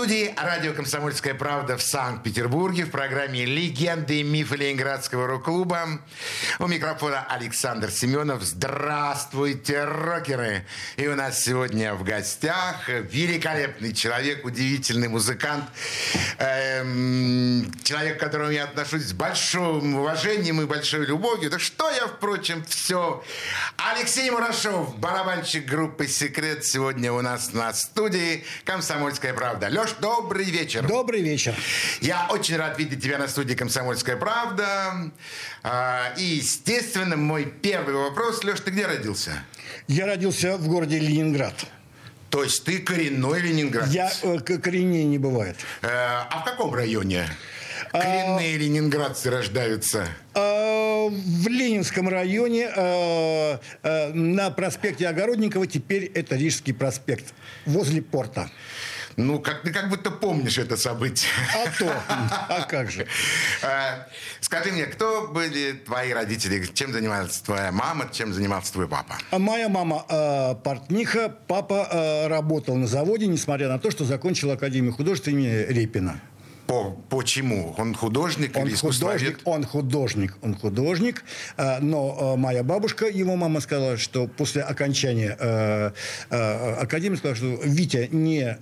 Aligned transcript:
студии 0.00 0.34
радио 0.34 0.72
«Комсомольская 0.72 1.34
правда» 1.34 1.76
в 1.76 1.82
Санкт-Петербурге 1.82 2.86
в 2.86 2.90
программе 2.90 3.44
«Легенды 3.44 4.20
и 4.20 4.22
мифы 4.22 4.56
Ленинградского 4.56 5.26
рок-клуба». 5.26 6.00
У 6.58 6.66
микрофона 6.66 7.26
Александр 7.28 7.90
Семенов. 7.90 8.42
Здравствуйте, 8.42 9.84
рокеры! 9.84 10.64
И 10.96 11.06
у 11.06 11.14
нас 11.16 11.42
сегодня 11.42 11.92
в 11.92 12.02
гостях 12.02 12.88
великолепный 12.88 13.92
человек, 13.92 14.46
удивительный 14.46 15.08
музыкант, 15.08 15.66
эм, 16.38 17.70
человек, 17.82 18.16
к 18.16 18.20
которому 18.20 18.52
я 18.52 18.64
отношусь 18.64 19.02
с 19.02 19.12
большим 19.12 19.96
уважением 19.96 20.62
и 20.62 20.64
большой 20.64 21.04
любовью. 21.04 21.50
Да 21.50 21.58
что 21.58 21.90
я, 21.90 22.06
впрочем, 22.06 22.64
все. 22.64 23.22
Алексей 23.76 24.30
Мурашов, 24.30 24.96
барабанщик 24.96 25.66
группы 25.66 26.06
«Секрет», 26.06 26.64
сегодня 26.64 27.12
у 27.12 27.20
нас 27.20 27.52
на 27.52 27.74
студии 27.74 28.46
«Комсомольская 28.64 29.34
правда». 29.34 29.68
Леш, 29.68 29.89
Леш, 29.90 29.96
добрый 30.00 30.44
вечер. 30.44 30.86
Добрый 30.86 31.22
вечер. 31.22 31.54
Я 32.00 32.26
очень 32.30 32.56
рад 32.56 32.78
видеть 32.78 33.02
тебя 33.02 33.18
на 33.18 33.28
студии 33.28 33.54
«Комсомольская 33.54 34.16
правда». 34.16 35.10
А, 35.62 36.12
и, 36.16 36.22
естественно, 36.22 37.16
мой 37.16 37.44
первый 37.44 37.94
вопрос. 37.94 38.44
Леш, 38.44 38.60
ты 38.60 38.70
где 38.70 38.86
родился? 38.86 39.32
Я 39.88 40.06
родился 40.06 40.56
в 40.56 40.68
городе 40.68 40.98
Ленинград. 40.98 41.54
То 42.30 42.44
есть 42.44 42.64
ты 42.64 42.78
коренной 42.78 43.40
ленинградец? 43.40 43.92
Я 43.92 44.12
э, 44.22 44.38
коренней 44.38 45.04
не 45.04 45.18
бывает. 45.18 45.56
Э, 45.82 45.88
а 45.88 46.42
в 46.42 46.44
каком 46.44 46.72
районе? 46.72 47.26
Коренные 47.90 48.54
а, 48.54 48.58
ленинградцы 48.58 49.30
рождаются? 49.30 50.06
А, 50.34 51.08
в 51.08 51.48
Ленинском 51.48 52.08
районе 52.08 52.68
а, 52.68 53.60
а, 53.82 54.12
на 54.12 54.50
проспекте 54.50 55.08
Огородникова 55.08 55.66
теперь 55.66 56.04
это 56.14 56.36
Рижский 56.36 56.72
проспект 56.72 57.34
возле 57.66 58.00
порта. 58.00 58.48
Ну, 59.16 59.38
как, 59.38 59.62
ты 59.62 59.72
как 59.72 59.88
будто 59.88 60.10
помнишь 60.10 60.58
это 60.58 60.76
событие. 60.76 61.30
А 61.54 61.78
то. 61.78 61.92
А 62.48 62.62
как 62.62 62.90
же. 62.90 63.06
А, 63.62 64.06
скажи 64.40 64.72
мне, 64.72 64.86
кто 64.86 65.28
были 65.28 65.72
твои 65.72 66.12
родители? 66.12 66.64
Чем 66.72 66.92
занималась 66.92 67.38
твоя 67.38 67.72
мама? 67.72 68.08
Чем 68.12 68.32
занимался 68.32 68.72
твой 68.72 68.88
папа? 68.88 69.16
А 69.30 69.38
моя 69.38 69.68
мама 69.68 70.04
э, 70.08 70.54
портниха. 70.62 71.34
Папа 71.46 71.88
э, 71.90 72.26
работал 72.28 72.76
на 72.76 72.86
заводе, 72.86 73.26
несмотря 73.26 73.68
на 73.68 73.78
то, 73.78 73.90
что 73.90 74.04
закончил 74.04 74.50
Академию 74.50 74.92
художеств 74.92 75.28
имени 75.28 75.66
Репина. 75.68 76.20
По, 76.70 76.96
почему? 77.08 77.74
Он 77.78 77.96
художник 77.96 78.56
он 78.56 78.68
или 78.68 78.76
художник, 78.76 79.40
Он 79.44 79.64
художник, 79.64 80.36
он 80.40 80.54
художник. 80.54 81.24
Э, 81.56 81.80
но 81.80 82.16
э, 82.34 82.36
моя 82.38 82.62
бабушка, 82.62 83.06
его 83.06 83.34
мама 83.34 83.58
сказала, 83.60 83.96
что 83.96 84.28
после 84.28 84.62
окончания 84.62 85.36
э, 85.40 85.90
академии, 86.80 87.16
сказала, 87.16 87.34
что 87.34 87.60
Витя 87.64 88.08
не 88.12 88.56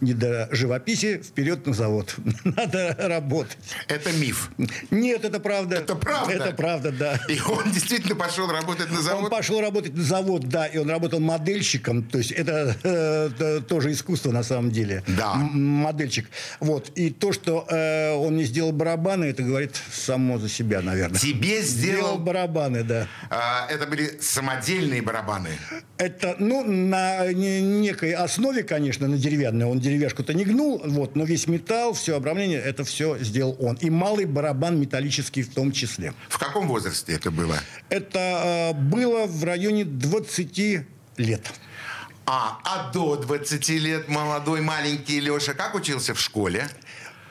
не 0.00 0.14
до 0.14 0.48
живописи, 0.50 1.18
вперед 1.18 1.66
на 1.66 1.74
завод. 1.74 2.14
Надо 2.44 2.96
работать. 2.98 3.58
Это 3.88 4.12
миф. 4.12 4.50
Нет, 4.90 5.24
это 5.24 5.40
правда. 5.40 5.76
Это 5.76 5.94
правда? 5.94 6.32
Это 6.32 6.54
правда, 6.54 6.92
да. 6.92 7.20
И 7.28 7.38
он 7.40 7.70
действительно 7.72 8.16
пошел 8.16 8.50
работать 8.50 8.90
на 8.90 9.00
завод? 9.02 9.24
Он 9.24 9.30
пошел 9.30 9.60
работать 9.60 9.94
на 9.94 10.02
завод, 10.02 10.48
да, 10.48 10.66
и 10.66 10.78
он 10.78 10.90
работал 10.90 11.20
модельщиком, 11.20 12.02
то 12.02 12.18
есть 12.18 12.32
это, 12.32 12.76
это 12.82 13.60
тоже 13.62 13.92
искусство 13.92 14.32
на 14.32 14.42
самом 14.42 14.70
деле. 14.70 15.02
Да. 15.06 15.34
М- 15.34 15.60
модельщик. 15.62 16.28
Вот. 16.60 16.90
И 16.94 17.10
то, 17.10 17.32
что 17.32 17.66
э, 17.68 18.12
он 18.14 18.36
не 18.36 18.44
сделал 18.44 18.72
барабаны, 18.72 19.24
это 19.26 19.42
говорит 19.42 19.76
само 19.92 20.38
за 20.38 20.48
себя, 20.48 20.80
наверное. 20.80 21.18
Тебе 21.18 21.62
сделал... 21.62 22.00
Сделал 22.00 22.18
барабаны, 22.18 22.84
да. 22.84 23.06
А, 23.28 23.66
это 23.68 23.86
были 23.86 24.18
самодельные 24.20 25.02
барабаны? 25.02 25.50
Это, 25.98 26.36
ну, 26.38 26.64
на 26.64 27.32
некой 27.32 28.12
основе, 28.12 28.62
конечно, 28.62 29.06
на 29.08 29.18
деревянной. 29.18 29.66
Он 29.66 29.80
деревяшку-то 29.90 30.32
не 30.34 30.44
гнул, 30.44 30.80
вот, 30.84 31.16
но 31.16 31.24
весь 31.24 31.46
металл, 31.46 31.92
все 31.92 32.16
обрамление, 32.16 32.60
это 32.60 32.84
все 32.84 33.18
сделал 33.18 33.56
он. 33.60 33.76
И 33.80 33.90
малый 33.90 34.24
барабан 34.24 34.80
металлический 34.80 35.42
в 35.42 35.52
том 35.52 35.72
числе. 35.72 36.14
В 36.28 36.38
каком 36.38 36.68
возрасте 36.68 37.12
это 37.12 37.30
было? 37.30 37.56
Это 37.88 38.72
э, 38.72 38.72
было 38.74 39.26
в 39.26 39.44
районе 39.44 39.84
20 39.84 40.86
лет. 41.16 41.52
А, 42.26 42.60
а 42.64 42.92
до 42.92 43.16
20 43.16 43.68
лет 43.70 44.08
молодой 44.08 44.60
маленький 44.60 45.18
Леша 45.18 45.54
как 45.54 45.74
учился 45.74 46.14
в 46.14 46.20
школе? 46.20 46.68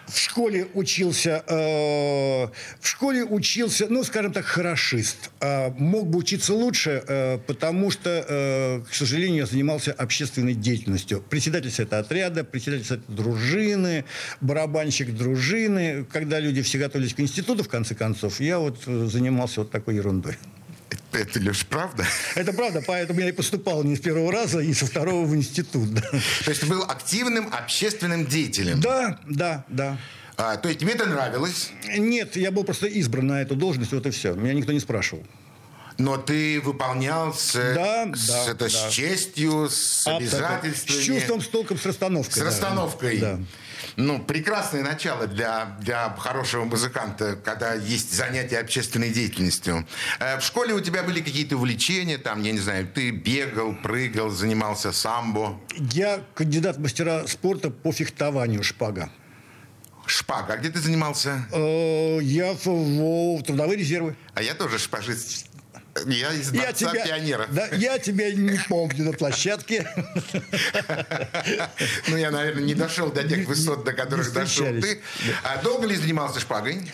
В 0.10 0.18
школе 0.18 0.68
учился, 0.74 1.44
э, 1.48 2.48
в 2.80 2.88
школе 2.88 3.24
учился, 3.24 3.88
ну, 3.90 4.04
скажем 4.04 4.34
так, 4.34 4.46
хорошист. 4.46 5.30
Э, 5.40 5.70
мог 5.78 6.08
бы 6.08 6.20
учиться 6.20 6.54
лучше, 6.54 7.04
э, 7.08 7.38
потому 7.46 7.92
что, 7.92 8.26
э, 8.28 8.82
к 8.90 8.94
сожалению, 8.94 9.40
я 9.40 9.46
занимался 9.46 9.92
общественной 9.92 10.56
деятельностью. 10.56 11.24
Председатель 11.30 11.72
совета 11.72 12.00
отряда, 12.00 12.44
председатель 12.44 12.86
совета 12.86 13.12
дружины, 13.12 14.06
барабанщик 14.42 15.16
дружины. 15.16 16.06
Когда 16.12 16.40
люди 16.40 16.62
все 16.62 16.78
готовились 16.78 17.14
к 17.14 17.20
институту, 17.20 17.64
в 17.64 17.70
конце 17.70 17.96
концов, 17.96 18.40
я 18.40 18.60
вот 18.60 18.80
э, 18.88 19.06
занимался 19.06 19.62
вот 19.62 19.72
такой 19.72 19.96
ерундой. 19.96 20.38
Это, 21.12 21.40
Леш, 21.40 21.66
правда? 21.66 22.06
Это 22.36 22.54
правда, 22.54 22.84
поэтому 22.86 23.20
я 23.20 23.30
и 23.30 23.32
поступал 23.32 23.84
не 23.84 23.96
с 23.96 24.00
первого 24.00 24.32
раза, 24.32 24.60
и 24.60 24.74
со 24.74 24.86
второго 24.86 25.26
в 25.26 25.36
институт. 25.36 25.94
Да. 25.94 26.02
То 26.02 26.50
есть 26.50 26.62
ты 26.62 26.68
был 26.68 26.84
активным 26.84 27.52
общественным 27.52 28.26
деятелем? 28.26 28.80
Да, 28.80 29.20
да, 29.28 29.66
да. 29.68 29.98
А, 30.38 30.56
то 30.56 30.70
есть 30.70 30.80
тебе 30.80 30.94
это 30.94 31.06
нравилось? 31.06 31.72
Нет, 31.98 32.36
я 32.38 32.52
был 32.52 32.64
просто 32.64 32.88
избран 32.88 33.28
на 33.28 33.42
эту 33.42 33.56
должность, 33.56 33.92
вот 33.92 34.06
и 34.06 34.12
все. 34.12 34.34
Меня 34.34 34.54
никто 34.54 34.72
не 34.72 34.80
спрашивал. 34.80 35.26
Но 35.98 36.16
ты 36.16 36.62
выполнял 36.62 37.34
с, 37.34 37.54
да, 37.54 38.10
с, 38.16 38.28
да, 38.28 38.46
это, 38.46 38.54
да. 38.54 38.70
с 38.70 38.90
честью, 38.90 39.68
с 39.70 40.08
обязательствами. 40.08 41.02
С 41.02 41.04
чувством, 41.04 41.42
с 41.42 41.48
толком, 41.48 41.78
с 41.78 41.86
расстановкой. 41.86 42.34
С 42.34 42.38
да. 42.38 42.46
расстановкой. 42.46 43.18
Да. 43.18 43.40
Ну, 43.96 44.20
прекрасное 44.20 44.84
начало 44.84 45.28
для, 45.28 45.78
для 45.82 46.10
хорошего 46.18 46.66
музыканта, 46.66 47.36
когда 47.36 47.74
есть 47.74 48.14
занятие 48.14 48.60
общественной 48.60 49.10
деятельностью. 49.10 49.88
Э, 50.20 50.40
в 50.40 50.42
школе 50.42 50.74
у 50.74 50.80
тебя 50.80 51.04
были 51.04 51.22
какие-то 51.22 51.58
увлечения, 51.58 52.18
там, 52.18 52.44
я 52.44 52.52
не 52.52 52.60
знаю, 52.60 52.88
ты 52.88 53.12
бегал, 53.12 53.76
прыгал, 53.76 54.30
занимался 54.30 54.92
самбо? 54.92 55.60
Я 55.76 56.22
кандидат 56.34 56.78
в 56.78 56.80
мастера 56.82 57.28
спорта 57.28 57.70
по 57.70 57.92
фехтованию 57.92 58.64
шпага. 58.64 59.10
Шпага. 60.06 60.54
А 60.54 60.58
где 60.58 60.70
ты 60.70 60.80
занимался? 60.80 61.46
Э, 61.52 62.20
я 62.22 62.54
в, 62.54 62.66
в 62.66 63.44
трудовые 63.44 63.78
резервы. 63.78 64.16
А 64.34 64.42
я 64.42 64.56
тоже 64.56 64.80
шпажист 64.80 65.49
я 66.06 66.34
из 66.34 66.52
я 66.52 66.72
тебя, 66.74 67.06
пионеров. 67.06 67.48
Да, 67.52 67.68
я 67.68 68.00
тебя 68.00 68.32
не 68.32 68.60
помню 68.68 69.06
на 69.06 69.14
площадке. 69.14 69.88
Ну, 72.08 72.18
я, 72.18 72.32
наверное, 72.32 72.64
не 72.64 72.74
дошел 72.76 73.12
до 73.12 73.24
тех 73.28 73.48
высот, 73.48 73.84
до 73.84 73.94
которых 73.94 74.32
дошел 74.34 74.66
ты. 74.66 75.02
А 75.44 75.62
долго 75.62 75.88
ли 75.88 75.96
занимался 75.96 76.40
шпагой? 76.40 76.90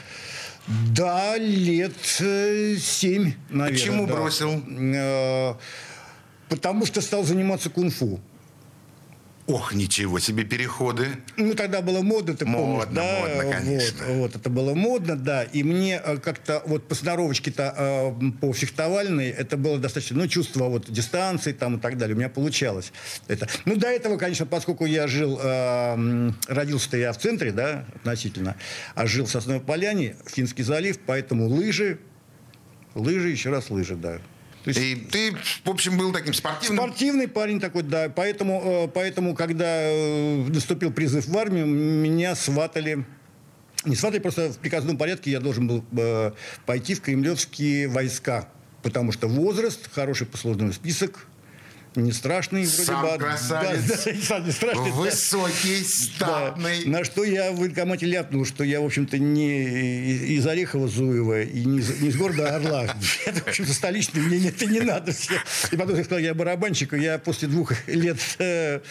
Да, 0.67 1.37
лет 1.37 1.93
э, 2.19 2.77
семь, 2.77 3.33
наверное. 3.49 3.77
Почему 3.77 4.07
бросил? 4.07 4.63
Э, 4.67 5.53
потому 6.49 6.87
что 6.87 7.01
стал 7.01 7.23
заниматься 7.23 7.69
кунг-фу. 7.69 8.19
Ох, 9.47 9.75
ничего 9.75 10.17
себе 10.17 10.43
переходы. 10.43 11.07
Ну, 11.37 11.53
тогда 11.53 11.81
было 11.81 12.01
модно, 12.01 12.35
ты 12.35 12.47
модно, 12.47 12.85
помнишь, 12.85 12.95
да? 12.95 13.19
Модно, 13.19 13.51
конечно. 13.51 14.05
Вот, 14.07 14.15
вот, 14.15 14.35
это 14.35 14.49
было 14.49 14.73
модно, 14.73 15.15
да. 15.15 15.43
И 15.43 15.61
мне 15.61 16.01
э, 16.03 16.17
как-то 16.17 16.63
вот 16.65 16.87
постановочки-то 16.87 17.75
э, 17.77 18.31
по 18.41 18.53
фехтовальной, 18.53 19.29
это 19.29 19.55
было 19.55 19.77
достаточно, 19.77 20.17
ну, 20.17 20.27
чувство 20.27 20.65
вот 20.65 20.91
дистанции 20.91 21.51
там 21.51 21.77
и 21.77 21.79
так 21.79 21.99
далее. 21.99 22.15
У 22.15 22.17
меня 22.17 22.29
получалось 22.29 22.91
это. 23.27 23.47
Ну, 23.65 23.75
до 23.75 23.87
этого, 23.87 24.17
конечно, 24.17 24.47
поскольку 24.47 24.85
я 24.85 25.05
жил, 25.05 25.39
э, 25.39 26.31
родился-то 26.47 26.97
я 26.97 27.13
в 27.13 27.19
центре, 27.19 27.51
да, 27.51 27.85
относительно, 27.93 28.55
а 28.95 29.05
жил 29.05 29.27
в 29.27 29.29
Сосновой 29.29 29.61
Поляне, 29.61 30.15
Финский 30.25 30.63
залив, 30.63 30.97
поэтому 31.05 31.47
лыжи, 31.47 31.99
лыжи, 32.95 33.29
еще 33.29 33.51
раз 33.51 33.69
лыжи, 33.69 33.95
да. 33.95 34.21
Есть... 34.65 34.79
И 34.79 34.95
ты, 34.95 35.35
в 35.63 35.69
общем, 35.69 35.97
был 35.97 36.11
таким 36.11 36.33
спортивным? 36.33 36.83
Спортивный 36.83 37.27
парень 37.27 37.59
такой, 37.59 37.83
да. 37.83 38.09
Поэтому, 38.09 38.61
э, 38.63 38.87
поэтому 38.93 39.35
когда 39.35 39.65
э, 39.67 40.45
наступил 40.47 40.91
призыв 40.91 41.27
в 41.27 41.37
армию, 41.37 41.65
меня 41.65 42.35
сватали 42.35 43.05
не 43.85 43.95
сватали, 43.95 44.19
просто 44.19 44.51
в 44.51 44.57
приказном 44.57 44.97
порядке 44.97 45.31
я 45.31 45.39
должен 45.39 45.67
был 45.67 45.85
э, 45.95 46.31
пойти 46.65 46.95
в 46.95 47.01
кремлевские 47.01 47.87
войска, 47.87 48.49
потому 48.81 49.11
что 49.11 49.27
возраст, 49.27 49.89
хороший 49.93 50.25
послужной 50.25 50.73
список, 50.73 51.27
не 51.95 52.11
страшный, 52.11 52.65
вроде 52.65 52.83
Сам 52.85 53.01
бы. 53.03 53.17
красавец. 53.17 53.81
Да, 53.85 53.95
да, 54.13 54.21
сам 54.21 54.45
не 54.45 54.51
страшный. 54.51 54.89
да. 54.91 54.95
Высокий, 54.95 55.85
Да. 56.19 56.25
статный. 56.27 56.85
На 56.85 57.03
что 57.03 57.23
я 57.23 57.51
в 57.51 57.57
военкомате 57.57 58.05
ляпнул, 58.05 58.45
что 58.45 58.63
я, 58.63 58.81
в 58.81 58.85
общем-то, 58.85 59.17
не 59.17 60.11
из 60.35 60.45
Орехова 60.47 60.87
Зуева 60.87 61.41
и 61.41 61.65
не 61.65 61.79
из, 61.79 61.99
не 62.01 62.09
из 62.09 62.15
города 62.17 62.55
Орла. 62.55 62.83
Это, 63.25 63.41
в 63.41 63.47
общем-то, 63.47 63.73
столичный, 63.73 64.21
мне 64.21 64.49
это 64.49 64.65
не 64.65 64.79
надо. 64.81 65.11
И 65.71 65.75
потом 65.77 65.95
я 65.95 66.03
сказал, 66.03 66.19
я 66.19 66.33
барабанщик, 66.33 66.93
и 66.93 66.99
я 67.01 67.17
после 67.19 67.47
двух 67.47 67.71
лет 67.87 68.17
э, 68.39 68.81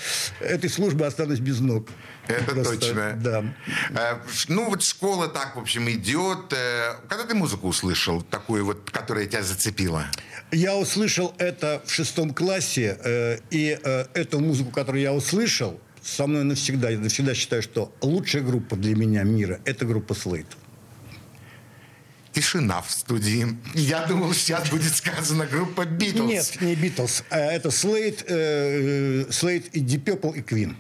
этой 0.40 0.70
службы 0.70 1.06
останусь 1.06 1.38
без 1.40 1.60
ног. 1.60 1.88
Это 2.26 2.52
Просто, 2.54 2.76
точно. 2.78 3.12
Да. 3.22 3.44
Э, 3.90 4.16
Ну, 4.48 4.68
вот 4.70 4.82
школа 4.82 5.28
так, 5.28 5.56
в 5.56 5.58
общем, 5.58 5.90
идет. 5.90 6.52
Э, 6.52 6.94
Когда 7.08 7.24
ты 7.24 7.34
музыку 7.34 7.68
услышал, 7.68 8.22
такую 8.22 8.64
вот, 8.64 8.90
которая 8.90 9.26
тебя 9.26 9.42
зацепила? 9.42 10.06
Я 10.52 10.76
услышал 10.76 11.34
это 11.38 11.82
в 11.84 11.90
шестом 11.92 12.32
классе, 12.32 12.98
э, 13.02 13.38
и 13.50 13.78
э, 13.82 14.04
эту 14.14 14.38
музыку, 14.40 14.70
которую 14.70 15.02
я 15.02 15.12
услышал, 15.12 15.80
со 16.02 16.26
мной 16.26 16.44
навсегда. 16.44 16.90
Я 16.90 16.98
навсегда 16.98 17.34
считаю, 17.34 17.62
что 17.62 17.92
лучшая 18.00 18.42
группа 18.42 18.76
для 18.76 18.94
меня 18.94 19.22
мира– 19.22 19.60
это 19.64 19.84
группа 19.84 20.12
Slate. 20.12 20.46
Тишина 22.32 22.82
в 22.82 22.90
студии. 22.90 23.56
Я 23.74 24.06
думал, 24.06 24.34
сейчас 24.34 24.68
будет 24.68 24.94
сказана 24.94 25.46
группа 25.46 25.84
Битлз. 25.84 26.26
Нет, 26.26 26.60
не 26.60 26.74
Битлз. 26.74 27.22
а 27.30 27.38
Это 27.38 27.68
Slate, 27.68 28.24
э, 28.26 29.24
Slate 29.30 29.70
и 29.70 29.80
Deep 29.80 30.04
Purple 30.04 30.38
и 30.38 30.40
Queen. 30.40 30.74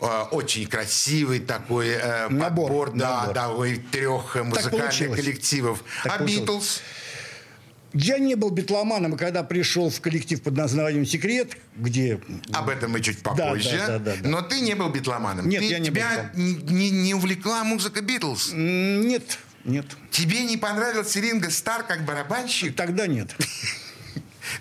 Э, 0.00 0.24
Очень 0.30 0.66
красивый 0.66 1.40
такой 1.40 1.88
э, 1.88 2.28
Набор, 2.28 2.68
подбор, 2.68 2.90
да, 2.94 3.20
набор. 3.20 3.34
да, 3.34 3.48
ой, 3.50 3.82
трех 3.90 4.36
музыкальных 4.36 5.16
коллективов. 5.16 5.82
Так 6.04 6.20
а. 6.20 6.24
Битлз? 6.24 6.82
Я 7.92 8.18
не 8.18 8.34
был 8.36 8.50
битломаном, 8.50 9.14
и 9.14 9.18
когда 9.18 9.42
пришел 9.42 9.90
в 9.90 10.00
коллектив 10.00 10.40
под 10.42 10.56
названием 10.56 11.04
«Секрет», 11.04 11.56
где... 11.76 12.20
Об 12.52 12.68
этом 12.68 12.92
мы 12.92 13.00
чуть 13.00 13.18
попозже. 13.22 13.82
да, 13.86 13.98
да, 13.98 14.14
да. 14.22 14.28
Но 14.28 14.42
ты 14.42 14.60
не 14.60 14.74
был 14.74 14.90
битломаном. 14.90 15.48
Нет, 15.48 15.60
Ты- 15.60 15.66
я 15.70 15.78
не 15.80 15.90
был 15.90 15.96
тебя 15.96 16.30
не, 16.34 16.90
не- 16.90 17.14
увлекла 17.14 17.64
музыка 17.64 18.00
Битлз? 18.00 18.52
Нет, 18.52 19.38
нет. 19.64 19.86
Тебе 20.10 20.44
не 20.44 20.56
понравился 20.56 21.18
Ринго 21.20 21.50
Стар 21.50 21.82
как 21.84 22.04
барабанщик? 22.04 22.76
Тогда 22.76 23.06
нет. 23.06 23.34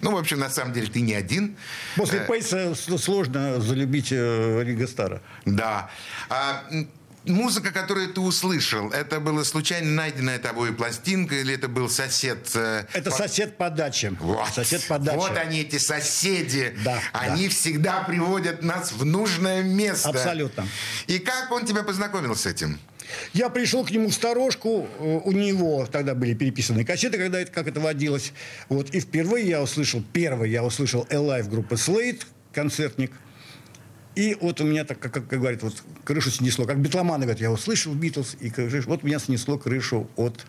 Ну, 0.02 0.12
в 0.12 0.18
общем, 0.18 0.38
на 0.40 0.50
самом 0.52 0.72
деле, 0.72 0.86
ты 0.88 1.02
не 1.02 1.16
один. 1.16 1.58
После 1.96 2.20
Пейса 2.20 2.76
с- 2.76 2.98
сложно 3.02 3.60
залюбить 3.60 4.10
э, 4.12 4.62
Риго 4.64 4.86
Стара. 4.88 5.20
Да. 5.46 5.90
Музыка, 7.30 7.72
которую 7.72 8.10
ты 8.12 8.20
услышал, 8.22 8.90
это 8.90 9.20
была 9.20 9.44
случайно 9.44 9.92
найденная 9.92 10.40
тобой 10.40 10.74
пластинка 10.74 11.36
или 11.36 11.54
это 11.54 11.68
был 11.68 11.88
сосед? 11.88 12.50
э, 12.56 12.86
Это 12.92 13.12
по- 13.12 13.18
сосед 13.18 13.56
по 13.56 13.70
даче. 13.70 14.14
Вот. 14.20 14.48
Сосед 14.50 14.84
по 14.88 14.98
даче. 14.98 15.18
Вот 15.18 15.38
они, 15.38 15.62
эти 15.62 15.78
соседи. 15.78 16.76
Да, 16.84 17.00
Они 17.14 17.48
всегда 17.48 18.02
приводят 18.02 18.64
нас 18.64 18.92
в 18.92 19.06
нужное 19.06 19.62
место. 19.62 20.10
Абсолютно. 20.10 20.68
И 21.06 21.20
как 21.20 21.52
он 21.52 21.66
тебя 21.68 21.84
познакомил 21.84 22.36
с 22.36 22.48
этим? 22.48 22.80
Я 23.34 23.50
пришел 23.50 23.86
к 23.86 23.92
нему 23.92 24.10
в 24.10 24.14
сторожку, 24.14 24.88
э, 25.00 25.20
у 25.24 25.32
него 25.32 25.86
тогда 25.86 26.16
были 26.16 26.34
переписанные 26.34 26.84
кассеты, 26.86 27.18
когда 27.20 27.40
это, 27.40 27.52
как 27.52 27.68
это 27.68 27.80
водилось. 27.80 28.34
Вот, 28.70 28.90
и 28.90 29.00
впервые 29.00 29.48
я 29.48 29.62
услышал, 29.62 30.04
первый 30.14 30.50
я 30.50 30.64
услышал 30.64 31.06
Alive 31.12 31.48
группы 31.48 31.76
Slate, 31.76 32.22
концертник. 32.54 33.12
И 34.16 34.36
вот 34.42 34.60
у 34.60 34.66
меня, 34.66 34.84
так, 34.86 35.00
как, 35.00 35.14
как 35.14 35.28
говорят, 35.28 35.62
вот 35.64 35.82
крышу 36.04 36.30
снесло. 36.32 36.66
Как 36.66 36.80
битломаны 36.80 37.24
говорят, 37.26 37.40
я 37.40 37.52
услышал 37.52 37.94
Битлз, 37.94 38.36
и 38.42 38.50
крышу- 38.50 38.88
вот 38.88 39.04
меня 39.04 39.20
снесло 39.20 39.58
крышу 39.58 40.10
от 40.18 40.46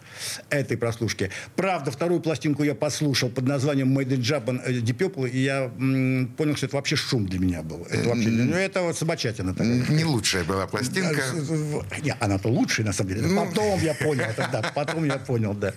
этой 0.48 0.76
прослушки. 0.76 1.30
Правда, 1.56 1.90
вторую 1.90 2.20
пластинку 2.20 2.64
я 2.64 2.74
послушал 2.74 3.28
под 3.28 3.46
названием 3.46 3.96
Made 3.96 4.08
in 4.16 4.20
Japan 4.22 4.60
э, 4.64 4.72
Deep 4.80 4.96
Purple, 4.96 5.28
и 5.30 5.38
я 5.42 5.64
м, 5.78 6.32
понял, 6.36 6.56
что 6.56 6.66
это 6.66 6.76
вообще 6.76 6.96
шум 6.96 7.26
для 7.26 7.38
меня 7.38 7.62
был. 7.62 7.86
Это 7.90 8.08
вообще, 8.08 8.28
ну, 8.30 8.56
это 8.56 8.82
вот 8.82 8.96
собачатина 8.96 9.52
такая. 9.54 9.84
Не 9.88 10.04
лучшая 10.04 10.42
была 10.44 10.66
пластинка. 10.66 11.22
А, 11.90 12.00
Не, 12.00 12.14
она-то 12.18 12.48
лучшая, 12.48 12.86
на 12.86 12.92
самом 12.92 13.10
деле. 13.14 13.26
Ну. 13.26 13.46
Потом 13.46 13.80
я 13.82 13.94
понял, 13.94 14.22
это 14.24 14.48
да, 14.50 14.72
потом 14.74 15.04
я 15.04 15.18
понял, 15.18 15.54
да. 15.54 15.72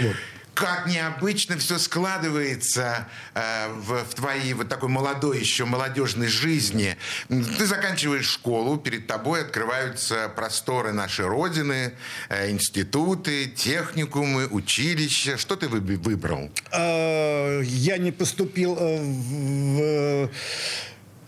Вот. 0.00 0.16
Как 0.54 0.86
необычно 0.86 1.56
все 1.56 1.78
складывается 1.78 3.08
э, 3.34 3.68
в, 3.72 4.04
в 4.04 4.14
твоей 4.14 4.52
вот 4.52 4.68
такой 4.68 4.90
молодой 4.90 5.38
еще 5.40 5.64
молодежной 5.64 6.26
жизни. 6.28 6.96
Ты 7.28 7.64
заканчиваешь 7.66 8.26
школу, 8.28 8.76
перед 8.76 9.06
тобой 9.06 9.40
открываются 9.42 10.30
просторы 10.36 10.92
нашей 10.92 11.26
Родины, 11.26 11.94
э, 12.28 12.50
институты, 12.50 13.46
техникумы, 13.46 14.46
училища. 14.46 15.38
Что 15.38 15.56
ты 15.56 15.68
вы- 15.68 15.80
выбрал? 15.80 16.50
А, 16.70 17.60
Я 17.62 17.96
не 17.96 18.12
поступил 18.12 18.76
э, 18.78 18.98
в, 19.00 20.30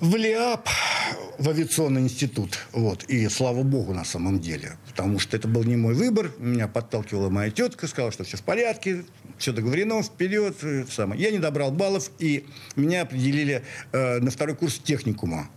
в 0.01 0.17
ЛИАП, 0.17 0.69
в 1.39 1.49
авиационный 1.49 2.03
институт. 2.03 2.59
Вот. 2.73 3.05
И 3.05 3.29
слава 3.29 3.63
богу, 3.63 3.95
на 3.95 4.05
самом 4.05 4.41
деле. 4.41 4.77
Потому 4.89 5.19
что 5.19 5.37
это 5.37 5.49
был 5.49 5.65
не 5.65 5.77
мой 5.77 5.95
выбор. 5.95 6.33
Меня 6.39 6.69
подталкивала 6.69 7.31
моя 7.31 7.51
тетка, 7.51 7.87
сказала, 7.87 8.13
что 8.13 8.25
все 8.25 8.37
в 8.37 8.43
порядке, 8.43 9.05
все 9.39 9.53
договорено, 9.53 10.03
вперед. 10.03 10.57
э, 10.63 10.85
самое. 10.91 11.21
Я 11.21 11.31
не 11.31 11.39
добрал 11.39 11.71
баллов, 11.71 12.11
и 12.19 12.47
меня 12.77 13.03
определили 13.03 13.63
э, 13.93 14.19
на 14.19 14.31
второй 14.31 14.57
курс 14.57 14.79
техникума. 14.79 15.49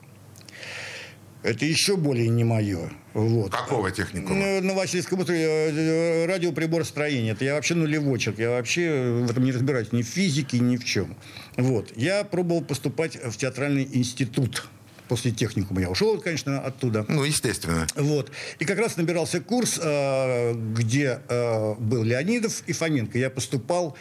Это 1.47 1.63
еще 1.63 1.95
более 1.95 2.27
не 2.27 2.43
мое. 2.43 2.91
Вот. 3.13 3.51
Какого 3.53 3.89
техникума? 3.89 4.35
Ну, 4.35 4.61
На 4.61 4.73
Васильевском 4.73 5.21
острове 5.21 5.45
э, 5.45 6.25
радиоприборостроение. 6.25 7.31
Это 7.31 7.45
я 7.45 7.55
вообще 7.55 7.73
нулевой 7.73 8.19
человек. 8.19 8.41
Я 8.41 8.49
вообще 8.49 9.23
в 9.25 9.31
этом 9.31 9.45
не 9.45 9.53
разбираюсь 9.53 9.93
ни 9.93 10.01
в 10.01 10.07
физике, 10.07 10.59
ни 10.59 10.75
в 10.75 10.83
чем. 10.83 11.15
Вот. 11.55 11.93
Я 11.95 12.25
пробовал 12.25 12.65
поступать 12.65 13.15
в 13.15 13.37
театральный 13.37 13.87
институт. 13.93 14.67
После 15.07 15.31
техникума 15.31 15.79
я 15.79 15.89
ушел, 15.89 16.19
конечно, 16.19 16.59
оттуда. 16.59 17.05
Ну, 17.07 17.23
естественно. 17.23 17.87
Вот. 17.95 18.29
И 18.59 18.65
как 18.65 18.77
раз 18.77 18.97
набирался 18.97 19.39
курс, 19.39 19.79
э, 19.81 20.53
где 20.53 21.21
э, 21.29 21.75
был 21.75 22.03
Леонидов 22.03 22.61
и 22.67 22.73
Фоменко. 22.73 23.17
Я 23.17 23.29
поступал 23.29 23.95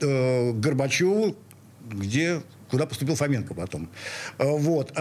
э, 0.00 0.50
к 0.52 0.58
Горбачеву, 0.58 1.36
где, 1.88 2.42
куда 2.68 2.86
поступил 2.86 3.14
Фоменко 3.14 3.54
потом. 3.54 3.88
Э, 4.38 4.50
вот. 4.50 4.92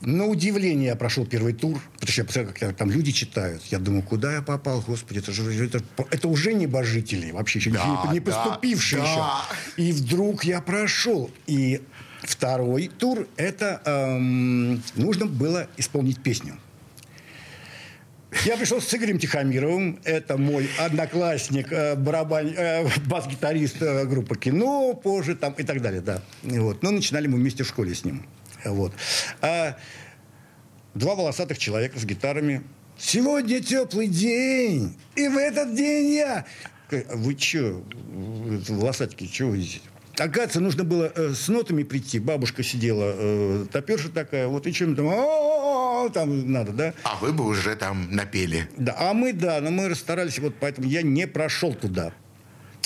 На 0.00 0.26
удивление 0.26 0.88
я 0.88 0.96
прошел 0.96 1.26
первый 1.26 1.54
тур, 1.54 1.80
потому 1.94 2.12
что 2.12 2.20
я 2.20 2.24
посмотрел, 2.24 2.54
как 2.54 2.76
там 2.76 2.90
люди 2.90 3.10
читают. 3.10 3.62
Я 3.64 3.78
думаю, 3.78 4.02
куда 4.02 4.34
я 4.34 4.42
попал, 4.42 4.80
господи, 4.86 5.18
это 5.18 5.32
же 5.32 5.64
это, 5.64 5.82
это 6.10 6.28
уже 6.28 6.54
небожители, 6.54 7.32
вообще 7.32 7.58
еще 7.58 7.70
Да, 7.70 8.04
не, 8.06 8.14
не 8.14 8.20
да, 8.20 8.32
поступившие 8.32 9.02
да. 9.02 9.08
еще. 9.08 9.82
И 9.82 9.92
вдруг 9.92 10.44
я 10.44 10.60
прошел. 10.60 11.30
И 11.48 11.82
второй 12.22 12.88
тур, 12.88 13.26
это 13.36 13.82
эм, 13.84 14.82
нужно 14.94 15.26
было 15.26 15.66
исполнить 15.76 16.22
песню. 16.22 16.56
Я 18.44 18.56
пришел 18.56 18.80
с 18.80 18.94
Игорем 18.94 19.18
Тихомировым, 19.18 19.98
это 20.04 20.36
мой 20.36 20.68
одноклассник, 20.78 21.72
э, 21.72 21.96
барабан, 21.96 22.52
э, 22.54 22.86
бас-гитарист 23.06 23.80
э, 23.80 24.04
группы 24.04 24.36
«Кино», 24.36 24.94
позже 24.94 25.34
там 25.34 25.54
и 25.54 25.62
так 25.62 25.80
далее, 25.80 26.02
да. 26.02 26.22
Вот. 26.42 26.82
Но 26.82 26.90
начинали 26.90 27.26
мы 27.26 27.38
вместе 27.38 27.64
в 27.64 27.68
школе 27.68 27.94
с 27.94 28.04
ним. 28.04 28.26
Вот. 28.64 28.92
А 29.40 29.76
два 30.94 31.14
волосатых 31.14 31.58
человека 31.58 31.98
с 31.98 32.04
гитарами. 32.04 32.62
Сегодня 32.98 33.60
теплый 33.60 34.08
день, 34.08 34.96
и 35.14 35.28
в 35.28 35.36
этот 35.36 35.74
день 35.74 36.14
я... 36.14 36.44
А 36.90 37.16
Вы 37.16 37.36
что, 37.38 37.84
волосатики, 38.68 39.30
что 39.32 39.46
вы 39.46 39.58
здесь? 39.58 39.82
Оказывается, 40.18 40.58
нужно 40.58 40.82
было 40.82 41.12
э, 41.14 41.32
с 41.32 41.46
нотами 41.46 41.84
прийти. 41.84 42.18
Бабушка 42.18 42.64
сидела, 42.64 43.14
э, 43.16 43.66
топерша 43.70 44.08
такая, 44.08 44.48
вот 44.48 44.66
и 44.66 44.72
чем 44.72 44.96
там, 44.96 46.10
там 46.10 46.52
надо, 46.52 46.72
да? 46.72 46.94
А 47.04 47.16
вы 47.20 47.32
бы 47.32 47.46
уже 47.46 47.76
там 47.76 48.10
напели. 48.10 48.68
Да, 48.76 48.96
а 48.98 49.14
мы, 49.14 49.32
да, 49.32 49.60
но 49.60 49.70
мы 49.70 49.88
расстарались, 49.88 50.40
вот 50.40 50.56
поэтому 50.58 50.88
я 50.88 51.02
не 51.02 51.28
прошел 51.28 51.72
туда. 51.72 52.12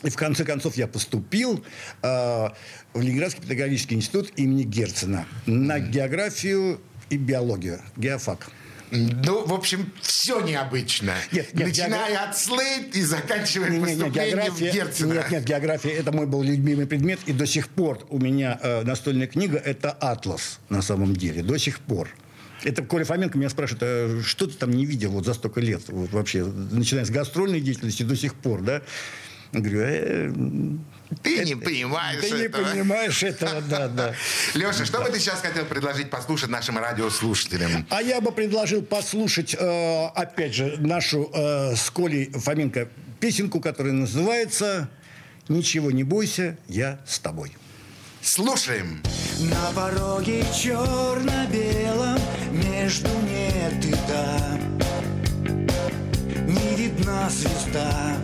И 0.02 0.10
в 0.10 0.16
конце 0.16 0.44
концов 0.44 0.76
я 0.76 0.86
поступил 0.86 1.64
э, 2.02 2.06
в 2.06 3.00
Ленинградский 3.00 3.42
педагогический 3.42 3.94
институт 3.94 4.32
имени 4.36 4.64
Герцена 4.64 5.26
на 5.46 5.78
географию 5.78 6.80
и 7.10 7.16
биологию, 7.16 7.80
геофак. 7.96 8.50
Ну, 8.90 9.46
в 9.46 9.54
общем, 9.54 9.90
все 10.02 10.40
необычно. 10.40 11.14
Нет, 11.32 11.54
нет, 11.54 11.68
Начиная 11.68 12.24
от 12.24 12.36
Слейт 12.36 12.94
и 12.94 13.00
заканчивая 13.00 13.70
Не, 13.70 13.78
не, 13.78 13.94
не, 13.94 14.04
поступлением 14.04 14.10
в 14.10 14.60
география, 14.60 14.70
Герцена. 14.70 15.12
нет, 15.14 15.30
нет, 15.30 15.44
география 15.44 15.90
это 15.92 16.12
мой 16.12 16.26
был 16.26 16.42
любимый 16.42 16.86
предмет, 16.86 17.18
и 17.24 17.32
до 17.32 17.46
сих 17.46 17.68
пор 17.68 18.06
у 18.10 18.18
меня 18.18 18.58
э, 18.62 18.82
настольная 18.82 19.28
книга 19.28 19.56
это 19.56 19.92
атлас 19.92 20.60
на 20.68 20.82
самом 20.82 21.16
деле, 21.16 21.42
до 21.42 21.56
сих 21.56 21.80
пор. 21.80 22.10
Это 22.64 22.82
Коля 22.82 23.04
Фоменко 23.04 23.38
меня 23.38 23.48
спрашивает, 23.48 23.82
а 23.82 24.20
что 24.22 24.46
ты 24.46 24.54
там 24.54 24.70
не 24.70 24.84
видел 24.84 25.12
вот 25.12 25.24
за 25.24 25.32
столько 25.32 25.60
лет, 25.60 25.82
вот 25.88 26.12
вообще, 26.12 26.44
начиная 26.44 27.06
с 27.06 27.10
гастрольной 27.10 27.62
деятельности 27.62 28.02
до 28.02 28.14
сих 28.14 28.34
пор, 28.34 28.60
да? 28.60 28.82
Говорю, 29.52 29.82
«Э, 29.84 30.32
Ты 31.22 31.44
не 31.44 31.54
понимаешь 31.54 32.22
ты 32.22 32.30
не 32.30 32.42
этого. 32.44 32.64
понимаешь 32.64 33.22
этого, 33.22 33.60
да, 33.60 33.86
да. 33.88 34.14
Леша, 34.54 34.86
что 34.86 35.02
бы 35.02 35.10
ты 35.10 35.18
сейчас 35.20 35.40
хотел 35.40 35.66
предложить 35.66 36.08
послушать 36.08 36.48
нашим 36.48 36.78
радиослушателям? 36.78 37.86
А 37.90 38.00
я 38.00 38.22
бы 38.22 38.32
предложил 38.32 38.82
послушать, 38.82 39.54
э, 39.58 40.06
опять 40.14 40.54
же, 40.54 40.76
нашу 40.78 41.30
э, 41.34 41.76
с 41.76 41.90
Колей 41.90 42.30
Фоменко 42.32 42.88
песенку, 43.20 43.60
которая 43.60 43.92
называется 43.92 44.88
«Ничего 45.48 45.90
не 45.90 46.02
бойся, 46.02 46.56
я 46.66 46.98
с 47.06 47.18
тобой». 47.18 47.54
Слушаем. 48.22 49.02
На 49.40 49.70
пороге 49.74 50.44
черно-белом 50.56 52.18
между 52.52 53.08
нет 53.28 53.84
и 53.84 53.94
да 54.08 54.58
Не 56.46 56.76
видна 56.76 57.28
звезда 57.28 58.16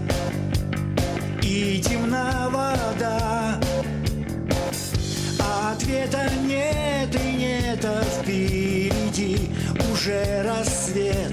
и 1.58 1.80
темна 1.80 2.48
вода. 2.52 3.58
Ответа 5.72 6.30
нет 6.44 7.14
и 7.14 7.32
нет, 7.32 7.84
а 7.84 8.02
впереди 8.04 9.50
уже 9.92 10.42
рассвет. 10.44 11.32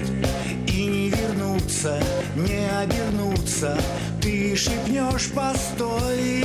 И 0.66 0.86
не 0.86 1.10
вернуться, 1.10 2.00
не 2.34 2.68
обернуться. 2.82 3.78
Ты 4.20 4.56
шепнешь 4.56 5.30
постой. 5.30 6.44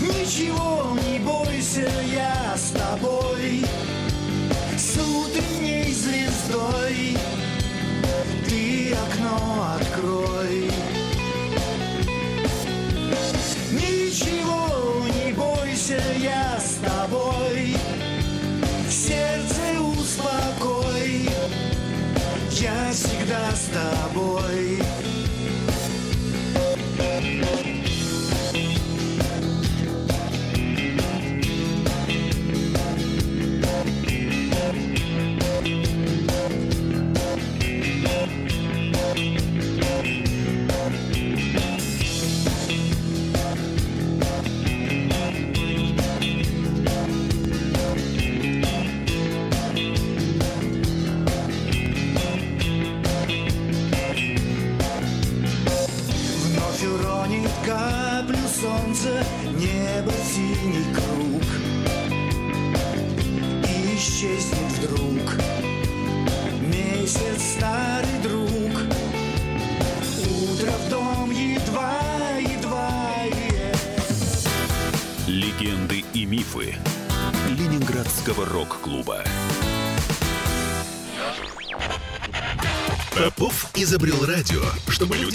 Ничего 0.00 0.96
не 1.06 1.18
бойся, 1.18 1.90
я 2.12 2.56
с 2.56 2.70
тобой. 2.70 3.64
С 4.78 4.96
утренней 4.96 5.92
звездой 5.92 7.18
Окно 8.92 9.76
открой. 9.76 10.68
Ничего 13.70 15.06
не 15.06 15.32
бойся, 15.32 16.02
я 16.18 16.58
с 16.58 16.78
тобой. 16.84 17.76
Сердце 18.88 19.80
успокой. 19.80 21.30
Я 22.50 22.90
всегда 22.92 23.52
с 23.54 23.68
тобой 23.72 24.79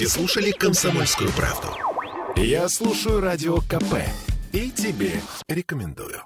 люди 0.05 0.11
слушали 0.11 0.51
комсомольскую 0.51 1.31
правду. 1.31 1.67
Я 2.35 2.69
слушаю 2.69 3.21
радио 3.21 3.57
КП 3.61 3.95
и 4.51 4.69
тебе 4.69 5.11
рекомендую. 5.49 6.21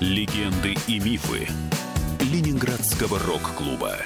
Легенды 0.00 0.76
и 0.88 0.98
мифы 0.98 1.48
Ленинградского 2.20 3.18
рок-клуба. 3.20 3.96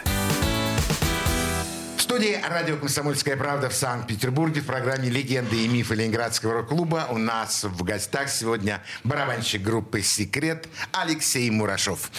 В 1.96 2.02
студии 2.02 2.38
радио 2.46 2.76
«Комсомольская 2.76 3.37
правда» 3.37 3.70
в 3.70 3.75
Санкт-Петербурге 3.75 4.61
в 4.61 4.66
программе 4.66 5.08
«Легенды 5.08 5.64
и 5.64 5.68
мифы 5.68 5.94
Ленинградского 5.94 6.52
рок-клуба» 6.52 7.06
у 7.11 7.16
нас 7.16 7.64
в 7.64 7.82
гостях 7.82 8.28
сегодня 8.28 8.82
барабанщик 9.02 9.62
группы 9.62 10.02
«Секрет» 10.02 10.68
Алексей 10.92 11.49
Мурашов. 11.50 12.11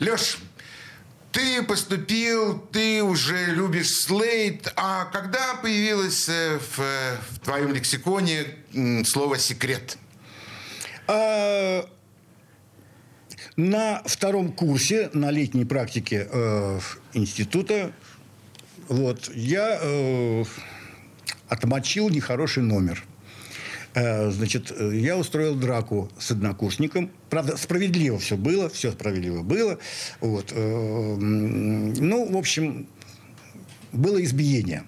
Леш, 0.00 0.38
ты 1.32 1.62
поступил, 1.62 2.58
ты 2.70 3.02
уже 3.02 3.46
любишь 3.46 3.90
слейт, 3.90 4.72
а 4.76 5.06
когда 5.06 5.54
появилось 5.54 6.28
э, 6.28 6.58
в, 6.58 6.80
э, 6.80 7.16
в 7.30 7.40
твоем 7.40 7.72
лексиконе 7.72 8.44
слово 9.04 9.38
«секрет»? 9.38 9.96
А, 11.08 11.88
на 13.56 14.02
втором 14.04 14.52
курсе, 14.52 15.10
на 15.12 15.30
летней 15.30 15.64
практике 15.64 16.28
э, 16.30 16.80
института, 17.14 17.92
вот, 18.88 19.30
я 19.34 19.78
э, 19.80 20.44
отмочил 21.48 22.10
нехороший 22.10 22.62
номер. 22.62 23.04
Э, 23.94 24.30
значит, 24.30 24.72
э, 24.76 24.96
я 24.96 25.16
устроил 25.16 25.54
драку 25.54 26.10
с 26.18 26.30
однокурсником. 26.30 27.10
Правда, 27.32 27.56
справедливо 27.56 28.18
все 28.18 28.36
было, 28.36 28.68
все 28.68 28.92
справедливо 28.92 29.42
было. 29.42 29.78
Вот, 30.20 30.52
э, 30.52 31.16
ну, 31.16 32.30
в 32.30 32.36
общем, 32.36 32.86
было 33.90 34.22
избиение. 34.22 34.84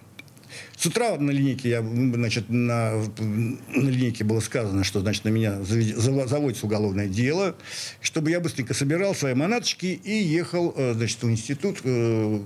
С 0.77 0.85
утра 0.85 1.17
на 1.17 1.31
линейке 1.31 1.71
я, 1.71 1.81
значит, 1.81 2.51
на, 2.51 2.97
на 3.19 3.89
линейке 3.89 4.25
было 4.25 4.41
сказано, 4.41 4.85
что, 4.85 5.01
значит, 5.01 5.25
на 5.25 5.31
меня 5.31 5.63
заводится 5.63 6.67
уголовное 6.67 7.09
дело, 7.09 7.57
чтобы 8.03 8.31
я 8.31 8.41
быстренько 8.41 8.75
собирал 8.75 9.15
свои 9.15 9.33
манаточки 9.33 9.99
и 10.05 10.13
ехал, 10.13 10.75
э, 10.77 10.93
значит, 10.93 11.23
в 11.23 11.31
институт 11.31 11.79
э, 11.83 12.41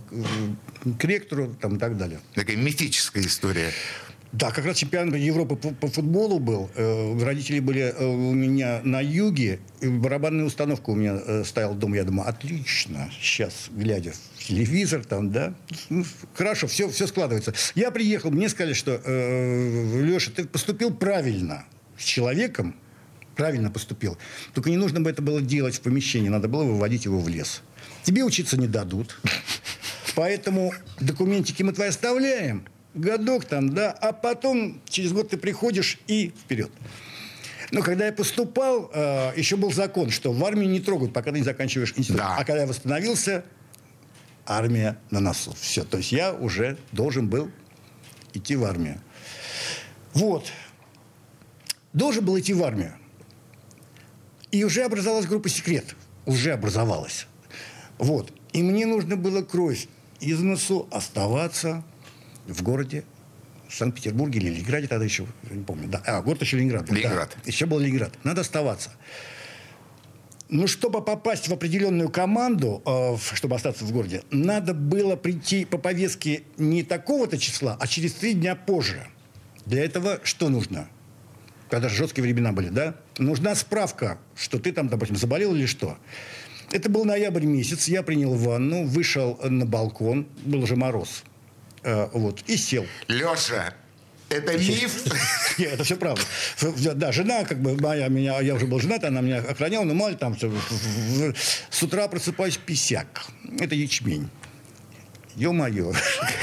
к 0.96 1.04
ректору 1.06 1.56
там, 1.60 1.74
и 1.74 1.78
так 1.80 1.98
далее. 1.98 2.20
Такая 2.34 2.54
мифическая 2.54 3.24
история. 3.24 3.72
Да, 4.32 4.50
как 4.50 4.66
раз 4.66 4.76
чемпионат 4.76 5.14
Европы 5.14 5.56
по, 5.56 5.70
по 5.70 5.88
футболу 5.88 6.38
был. 6.38 6.70
Э, 6.74 7.18
Родители 7.18 7.60
были 7.60 7.94
э, 7.96 8.04
у 8.04 8.34
меня 8.34 8.80
на 8.84 9.00
юге. 9.00 9.58
И 9.80 9.88
барабанная 9.88 10.44
установка 10.44 10.90
у 10.90 10.94
меня 10.94 11.18
э, 11.24 11.44
стояла 11.44 11.74
дома. 11.74 11.96
Я 11.96 12.04
думаю, 12.04 12.28
отлично. 12.28 13.10
Сейчас, 13.18 13.68
глядя 13.70 14.12
в 14.36 14.44
телевизор, 14.44 15.02
там, 15.02 15.32
да. 15.32 15.54
Ну, 15.88 16.04
хорошо, 16.34 16.66
все, 16.66 16.90
все 16.90 17.06
складывается. 17.06 17.54
Я 17.74 17.90
приехал, 17.90 18.30
мне 18.30 18.50
сказали, 18.50 18.74
что 18.74 19.00
э, 19.02 20.02
Леша, 20.02 20.30
ты 20.30 20.44
поступил 20.44 20.94
правильно 20.94 21.64
с 21.96 22.04
человеком. 22.04 22.74
Правильно 23.34 23.70
поступил. 23.70 24.18
Только 24.52 24.68
не 24.68 24.76
нужно 24.76 25.00
бы 25.00 25.08
это 25.08 25.22
было 25.22 25.40
делать 25.40 25.76
в 25.76 25.80
помещении. 25.80 26.28
Надо 26.28 26.48
было 26.48 26.64
выводить 26.64 27.06
его 27.06 27.18
в 27.18 27.28
лес. 27.28 27.62
Тебе 28.02 28.24
учиться 28.24 28.58
не 28.58 28.66
дадут. 28.66 29.18
Поэтому 30.14 30.74
документики 31.00 31.62
мы 31.62 31.72
твои 31.72 31.88
оставляем. 31.88 32.66
Годок 32.94 33.44
там, 33.44 33.74
да. 33.74 33.92
А 33.92 34.12
потом 34.12 34.80
через 34.88 35.12
год 35.12 35.30
ты 35.30 35.36
приходишь 35.36 35.98
и 36.06 36.32
вперед. 36.44 36.70
Но 37.70 37.82
когда 37.82 38.06
я 38.06 38.12
поступал, 38.12 38.90
э, 38.92 39.32
еще 39.36 39.56
был 39.56 39.72
закон, 39.72 40.10
что 40.10 40.32
в 40.32 40.44
армию 40.44 40.70
не 40.70 40.80
трогают, 40.80 41.12
пока 41.12 41.30
ты 41.32 41.38
не 41.38 41.44
заканчиваешь 41.44 41.92
институт. 41.96 42.18
Да. 42.18 42.36
А 42.36 42.44
когда 42.44 42.62
я 42.62 42.66
восстановился, 42.66 43.44
армия 44.46 44.98
на 45.10 45.20
носу. 45.20 45.54
Все. 45.60 45.84
То 45.84 45.98
есть 45.98 46.10
я 46.10 46.32
уже 46.32 46.78
должен 46.92 47.28
был 47.28 47.50
идти 48.32 48.56
в 48.56 48.64
армию. 48.64 49.00
Вот. 50.14 50.50
Должен 51.92 52.24
был 52.24 52.38
идти 52.38 52.54
в 52.54 52.64
армию. 52.64 52.94
И 54.50 54.64
уже 54.64 54.82
образовалась 54.82 55.26
группа 55.26 55.48
«Секрет». 55.48 55.94
Уже 56.24 56.52
образовалась. 56.52 57.26
Вот. 57.98 58.32
И 58.52 58.62
мне 58.62 58.86
нужно 58.86 59.16
было 59.16 59.42
кровь 59.42 59.88
из 60.20 60.40
носу 60.40 60.88
оставаться 60.90 61.84
в 62.48 62.62
городе 62.62 63.04
Санкт-Петербурге 63.68 64.40
или 64.40 64.50
Ленинграде 64.50 64.86
тогда 64.86 65.04
еще, 65.04 65.26
не 65.50 65.62
помню. 65.62 65.88
Да. 65.88 66.02
А, 66.06 66.22
город 66.22 66.42
еще 66.42 66.56
Ленинград. 66.56 66.86
был, 66.86 66.94
да. 66.94 67.00
Ленинград. 67.00 67.36
Еще 67.44 67.66
был 67.66 67.78
Ленинград. 67.78 68.12
Надо 68.24 68.40
оставаться. 68.40 68.92
Ну, 70.48 70.66
чтобы 70.66 71.04
попасть 71.04 71.48
в 71.48 71.52
определенную 71.52 72.08
команду, 72.08 72.82
э, 72.86 73.16
чтобы 73.34 73.56
остаться 73.56 73.84
в 73.84 73.92
городе, 73.92 74.22
надо 74.30 74.72
было 74.72 75.14
прийти 75.14 75.66
по 75.66 75.76
повестке 75.76 76.42
не 76.56 76.82
такого-то 76.82 77.36
числа, 77.36 77.76
а 77.78 77.86
через 77.86 78.14
три 78.14 78.32
дня 78.32 78.54
позже. 78.54 79.06
Для 79.66 79.84
этого 79.84 80.20
что 80.22 80.48
нужно? 80.48 80.88
Когда 81.68 81.90
же 81.90 81.96
жесткие 81.96 82.22
времена 82.22 82.52
были, 82.52 82.70
да? 82.70 82.94
Нужна 83.18 83.54
справка, 83.54 84.18
что 84.34 84.58
ты 84.58 84.72
там, 84.72 84.88
допустим, 84.88 85.16
заболел 85.16 85.54
или 85.54 85.66
что. 85.66 85.98
Это 86.70 86.88
был 86.88 87.04
ноябрь 87.04 87.44
месяц, 87.44 87.88
я 87.88 88.02
принял 88.02 88.34
ванну, 88.34 88.86
вышел 88.86 89.38
на 89.42 89.66
балкон, 89.66 90.26
был 90.44 90.66
же 90.66 90.76
мороз, 90.76 91.24
вот, 92.12 92.42
и 92.46 92.56
сел. 92.56 92.86
Леша, 93.08 93.74
это 94.28 94.58
миф? 94.58 95.04
Нет, 95.58 95.72
это 95.72 95.84
все 95.84 95.96
правда. 95.96 96.22
Да, 96.94 97.12
жена, 97.12 97.44
как 97.44 97.60
бы, 97.60 97.76
моя, 97.80 98.08
меня, 98.08 98.40
я 98.40 98.54
уже 98.54 98.66
был 98.66 98.78
женат, 98.78 99.04
она 99.04 99.20
меня 99.20 99.38
охраняла, 99.38 99.84
но 99.84 99.94
мало 99.94 100.14
там, 100.14 100.36
с 100.38 101.82
утра 101.82 102.08
просыпаюсь 102.08 102.58
писяк. 102.58 103.26
Это 103.58 103.74
ячмень. 103.74 104.28
Ё-моё. 105.38 105.92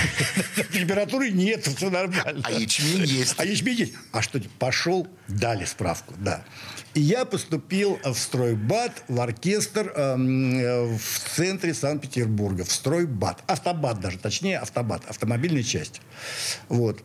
Температуры 0.74 1.30
нет, 1.30 1.66
все 1.66 1.90
нормально. 1.90 2.42
А 2.44 2.52
ячмень 2.52 3.04
есть. 3.04 3.36
А 3.38 3.46
ячмень 3.46 3.75
есть. 3.75 3.94
А 4.14 4.22
что, 4.22 4.40
пошел, 4.58 5.06
дали 5.28 5.66
справку, 5.66 6.14
да. 6.18 6.46
И 6.94 7.02
я 7.02 7.25
поступил 7.25 8.00
в 8.06 8.14
стройбат, 8.14 9.04
в 9.10 9.20
оркестр 9.20 9.92
эм, 9.98 10.58
э, 10.58 10.98
в 10.98 11.36
центре 11.36 11.74
Санкт-Петербурга, 11.74 12.64
в 12.64 12.72
стройбат. 12.72 13.44
Автобат 13.48 14.00
даже, 14.00 14.18
точнее, 14.18 14.60
автобат, 14.60 15.04
автомобильная 15.10 15.64
часть. 15.64 16.02
Вот. 16.70 17.04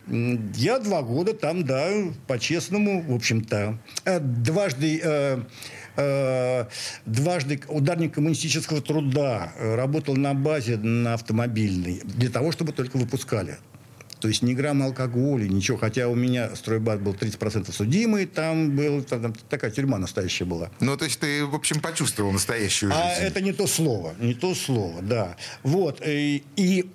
Я 0.54 0.78
два 0.78 1.02
года 1.02 1.34
там, 1.34 1.64
да, 1.64 1.90
по-честному, 2.28 3.02
в 3.02 3.12
общем-то. 3.12 3.78
Э, 4.04 4.20
Дважды... 4.20 5.00
э, 5.02 5.42
э, 6.00 6.66
дважды 7.06 7.60
ударник 7.68 8.14
коммунистического 8.14 8.80
труда 8.80 9.52
э, 9.56 9.74
работал 9.74 10.16
на 10.16 10.34
базе 10.34 10.76
на 10.76 11.14
автомобильной 11.14 12.00
для 12.04 12.30
того, 12.30 12.52
чтобы 12.52 12.72
только 12.72 12.96
выпускали. 12.96 13.58
То 14.20 14.28
есть 14.28 14.42
ни 14.42 14.52
грамма 14.52 14.84
алкоголя, 14.86 15.48
ничего. 15.48 15.78
Хотя 15.78 16.08
у 16.08 16.14
меня 16.14 16.54
стройбат 16.54 17.00
был 17.00 17.14
30% 17.14 17.72
судимый, 17.72 18.26
там 18.26 18.76
был 18.76 19.02
там, 19.02 19.32
такая 19.48 19.70
тюрьма 19.70 19.98
настоящая 19.98 20.44
была. 20.44 20.70
Ну, 20.80 20.96
то 20.96 21.06
есть 21.06 21.18
ты, 21.20 21.46
в 21.46 21.54
общем, 21.54 21.80
почувствовал 21.80 22.30
настоящую 22.30 22.92
А 22.94 23.14
жизнь. 23.14 23.26
это 23.26 23.40
не 23.40 23.52
то 23.52 23.66
слово, 23.66 24.14
не 24.20 24.34
то 24.34 24.54
слово, 24.54 25.00
да. 25.00 25.36
Вот. 25.62 26.02
И, 26.06 26.44
и, 26.56 26.90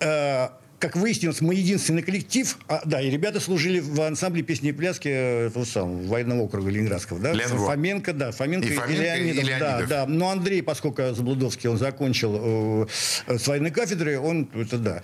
э, 0.00 0.48
как 0.80 0.96
выяснилось, 0.96 1.42
мы 1.42 1.54
единственный 1.54 2.02
коллектив, 2.02 2.58
а, 2.66 2.80
да, 2.86 3.02
и 3.02 3.10
ребята 3.10 3.38
служили 3.38 3.80
в 3.80 4.00
ансамбле 4.00 4.42
песни 4.42 4.70
и 4.70 4.72
пляски 4.72 5.08
э, 5.08 5.46
этого 5.48 5.64
самого 5.64 6.02
военного 6.06 6.40
округа 6.40 6.70
Ленинградского, 6.70 7.20
да? 7.20 7.32
Ленго. 7.32 7.66
Фоменко, 7.66 8.12
да, 8.14 8.32
Фоменко 8.32 8.66
И 8.66 8.72
и, 8.72 8.74
Фоменко, 8.74 8.94
и 8.94 9.04
Леонидов, 9.04 9.44
Леонидов. 9.44 9.88
да, 9.88 10.06
да. 10.06 10.06
Но 10.06 10.30
Андрей, 10.30 10.62
поскольку 10.62 11.02
Заблудовский, 11.14 11.68
он 11.68 11.76
закончил 11.76 12.86
э, 13.28 13.36
с 13.36 13.46
военной 13.46 13.70
кафедры, 13.70 14.18
он, 14.18 14.48
это 14.54 14.78
да. 14.78 15.02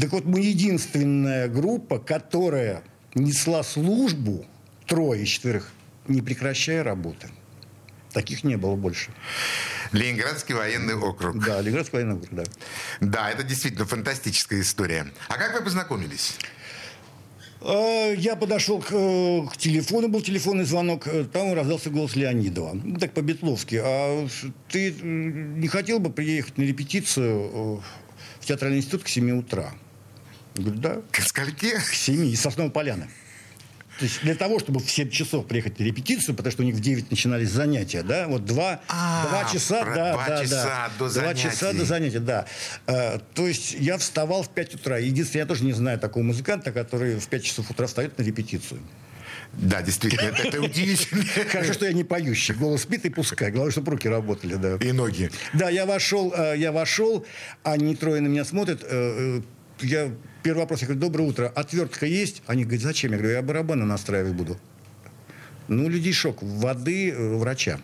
Так 0.00 0.12
вот, 0.12 0.24
мы 0.24 0.40
единственная 0.40 1.48
группа, 1.48 1.98
которая 1.98 2.82
несла 3.14 3.62
службу, 3.62 4.46
трое 4.86 5.24
из 5.24 5.28
четверых, 5.28 5.72
не 6.08 6.22
прекращая 6.22 6.82
работы. 6.82 7.28
Таких 8.12 8.42
не 8.44 8.56
было 8.56 8.74
больше. 8.74 9.10
Ленинградский 9.92 10.54
военный 10.54 10.94
округ. 10.94 11.44
Да, 11.44 11.60
Ленинградский 11.60 11.98
военный 11.98 12.16
округ, 12.16 12.30
да. 12.32 12.44
Да, 13.00 13.30
это 13.30 13.42
действительно 13.42 13.84
фантастическая 13.86 14.60
история. 14.60 15.06
А 15.28 15.36
как 15.36 15.54
вы 15.58 15.62
познакомились? 15.64 16.36
Э, 17.60 18.14
Я 18.16 18.36
подошел 18.36 18.80
к, 18.80 18.88
к 18.88 19.56
телефону, 19.56 20.08
был 20.08 20.22
телефонный 20.22 20.64
звонок, 20.64 21.06
э, 21.06 21.24
там 21.24 21.52
раздался 21.54 21.90
голос 21.90 22.16
Леонидова. 22.16 22.74
Ну, 22.74 22.96
так 22.98 23.12
по-бетловски. 23.12 23.80
А 23.84 24.28
ты 24.70 24.92
не 25.02 25.68
хотел 25.68 25.98
бы 26.00 26.10
приехать 26.10 26.56
на 26.56 26.62
репетицию 26.62 27.80
э, 27.80 27.80
в 28.40 28.46
театральный 28.46 28.78
институт 28.78 29.02
к 29.04 29.08
7 29.08 29.30
утра? 29.38 29.72
Я 30.56 30.62
говорю, 30.64 30.80
да, 30.80 30.96
К 31.12 31.20
скольки? 31.20 31.70
к 31.70 31.92
7, 31.92 32.26
из 32.26 32.40
Сосновой 32.40 32.70
Поляны. 32.72 33.08
То 33.98 34.04
есть 34.04 34.22
для 34.22 34.34
того, 34.36 34.58
чтобы 34.60 34.78
в 34.80 34.88
7 34.90 35.10
часов 35.10 35.46
приехать 35.46 35.78
на 35.80 35.84
репетицию, 35.84 36.34
потому 36.36 36.52
что 36.52 36.62
у 36.62 36.64
них 36.66 36.74
в 36.76 36.80
9 36.80 37.10
начинались 37.10 37.50
занятия, 37.50 38.02
да, 38.02 38.28
вот 38.28 38.44
два, 38.44 38.80
А, 38.88 39.26
два 39.28 39.44
часа, 39.52 39.82
про 39.84 39.94
да, 39.94 40.12
два 40.12 40.28
да, 40.28 40.42
часа 40.44 40.64
да. 40.64 40.90
до 41.08 41.14
Два 41.14 41.34
часа 41.34 41.56
занятий. 41.66 41.78
до 41.78 41.84
занятия, 41.84 42.20
да. 42.20 42.46
Э, 42.86 43.18
то 43.34 43.48
есть 43.48 43.74
я 43.78 43.98
вставал 43.98 44.42
в 44.44 44.50
5 44.50 44.76
утра. 44.76 44.98
Единственное, 44.98 45.42
я 45.42 45.46
тоже 45.48 45.64
не 45.64 45.72
знаю 45.72 45.98
такого 45.98 46.22
музыканта, 46.22 46.70
который 46.70 47.16
в 47.18 47.26
5 47.26 47.44
часов 47.44 47.70
утра 47.70 47.86
встает 47.88 48.16
на 48.18 48.22
репетицию. 48.22 48.80
Да, 49.54 49.82
действительно, 49.82 50.28
это, 50.28 50.46
это 50.46 50.60
удивительно. 50.60 51.24
Хорошо, 51.50 51.72
что 51.72 51.86
я 51.86 51.92
не 51.92 52.04
поющий. 52.04 52.54
Голос 52.54 52.82
спит 52.82 53.04
и 53.06 53.08
пускай. 53.10 53.50
Главное, 53.50 53.72
чтобы 53.72 53.92
руки 53.92 54.08
работали, 54.08 54.54
да. 54.54 54.76
И 54.76 54.92
ноги. 54.92 55.30
Да, 55.54 55.70
я 55.70 55.86
вошел, 55.86 56.32
э, 56.36 56.54
я 56.56 56.70
вошел, 56.70 57.26
они 57.64 57.96
трое 57.96 58.20
на 58.20 58.28
меня 58.28 58.44
смотрят. 58.44 58.80
э, 58.88 59.40
Я 59.80 60.10
первый 60.48 60.60
вопрос, 60.60 60.80
я 60.80 60.86
говорю, 60.86 61.00
доброе 61.02 61.24
утро, 61.24 61.52
отвертка 61.54 62.06
есть? 62.06 62.42
Они 62.46 62.64
говорят, 62.64 62.80
зачем? 62.82 63.12
Я 63.12 63.18
говорю, 63.18 63.34
я 63.34 63.42
барабаны 63.42 63.84
настраивать 63.84 64.32
буду. 64.32 64.56
Ну, 65.68 65.90
людей 65.90 66.14
шок. 66.14 66.38
Воды 66.42 67.10
э, 67.10 67.34
врача. 67.36 67.78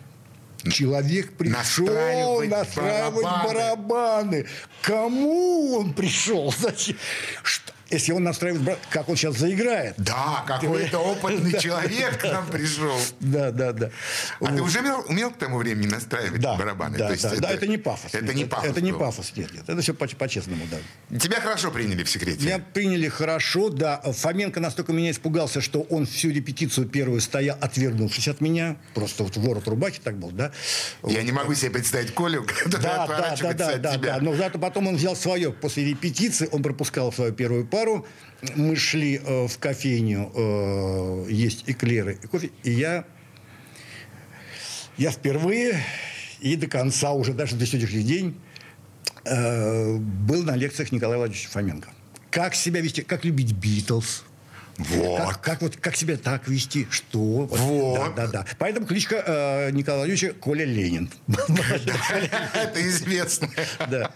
Человек 0.71 1.33
пришел 1.33 1.59
Настраивать 1.59 2.49
настраивать, 2.49 3.23
барабаны. 3.23 3.53
барабаны. 3.53 4.45
Кому 4.81 5.75
он 5.77 5.93
пришел? 5.93 6.51
Зачем? 6.59 6.95
Что? 7.43 7.71
Если 7.95 8.11
он 8.11 8.23
настраивает, 8.23 8.77
как 8.89 9.07
он 9.07 9.15
сейчас 9.15 9.37
заиграет? 9.37 9.93
Да, 9.97 10.43
какой-то 10.45 10.99
опытный 10.99 11.57
человек 11.59 12.19
к 12.19 12.23
нам 12.25 12.45
пришел. 12.47 12.97
Да, 13.21 13.51
да, 13.51 13.71
да. 13.71 13.89
А 14.41 14.53
ты 14.53 14.61
уже 14.61 14.81
умел, 15.07 15.31
к 15.31 15.37
тому 15.37 15.57
времени 15.59 15.87
настраивать 15.87 16.41
барабаны? 16.41 16.97
Да, 16.97 17.13
да, 17.39 17.51
это 17.51 17.67
не 17.67 17.77
пафос. 17.77 18.13
Это 18.13 18.33
не 18.33 18.43
пафос. 18.43 18.69
Это 18.69 18.81
не 18.81 18.91
пафос, 18.91 19.31
нет, 19.37 19.53
нет. 19.53 19.63
Это 19.69 19.81
все 19.81 19.93
по- 19.93 20.07
по-честному, 20.07 20.65
да. 20.69 21.17
Тебя 21.19 21.39
хорошо 21.39 21.71
приняли 21.71 22.03
в 22.03 22.09
секрете. 22.09 22.45
Меня 22.45 22.59
приняли 22.59 23.07
хорошо, 23.07 23.69
да. 23.69 24.01
Фоменко 24.01 24.59
настолько 24.59 24.91
меня 24.91 25.11
испугался, 25.11 25.61
что 25.61 25.79
он 25.83 26.05
всю 26.05 26.31
репетицию 26.31 26.87
первую 26.89 27.21
стоял, 27.21 27.57
отвернувшись 27.61 28.27
от 28.27 28.41
меня. 28.41 28.75
Просто 28.93 29.23
вот 29.23 29.37
ворот 29.37 29.69
рубахи 29.69 30.01
так 30.03 30.17
был, 30.17 30.31
да. 30.31 30.51
Я 31.07 31.23
не 31.23 31.31
могу 31.31 31.53
себе 31.55 31.71
представить 31.71 32.13
Колю, 32.13 32.43
который 32.47 32.71
Да, 32.71 32.79
да, 32.81 32.95
да, 32.97 33.03
отворачивается 33.03 33.77
да, 33.77 33.89
от 33.91 33.95
тебя. 34.01 34.13
да. 34.15 34.19
Но 34.21 34.35
зато 34.35 34.59
потом 34.59 34.87
он 34.87 34.97
взял 34.97 35.15
свое. 35.15 35.53
После 35.53 35.85
репетиции 35.85 36.49
он 36.51 36.61
пропускал 36.61 37.13
свою 37.13 37.31
первую 37.31 37.65
пару. 37.65 37.84
Мы 38.55 38.75
шли 38.75 39.21
э, 39.23 39.47
в 39.47 39.57
кофейню 39.59 40.31
э, 40.35 41.27
есть 41.29 41.63
эклеры 41.67 42.19
и 42.21 42.27
кофе. 42.27 42.51
И 42.63 42.71
я, 42.71 43.05
я 44.97 45.11
впервые 45.11 45.79
и 46.39 46.55
до 46.55 46.67
конца, 46.67 47.11
уже 47.11 47.33
даже 47.33 47.55
до 47.55 47.65
сегодняшний 47.65 48.03
день, 48.03 48.39
э, 49.25 49.95
был 49.97 50.43
на 50.43 50.55
лекциях 50.55 50.91
Николая 50.91 51.17
Владимировича 51.17 51.49
Фоменко. 51.49 51.89
Как 52.29 52.55
себя 52.55 52.81
вести, 52.81 53.01
как 53.01 53.25
любить 53.25 53.53
Битлз. 53.53 54.23
Вот. 54.77 55.17
Как, 55.17 55.41
как 55.41 55.61
вот 55.61 55.77
как 55.77 55.95
себя 55.95 56.17
так 56.17 56.47
вести? 56.47 56.85
Что? 56.89 57.19
Вот. 57.19 58.15
Да, 58.15 58.27
да, 58.27 58.31
да. 58.31 58.45
Поэтому 58.57 58.85
кличка 58.85 59.23
э, 59.25 59.71
Николая 59.71 60.05
Владимировича 60.05 60.33
Коля 60.39 60.65
Ленин. 60.65 61.09
Это 62.53 62.87
известно. 62.87 63.49
Да. 63.89 64.11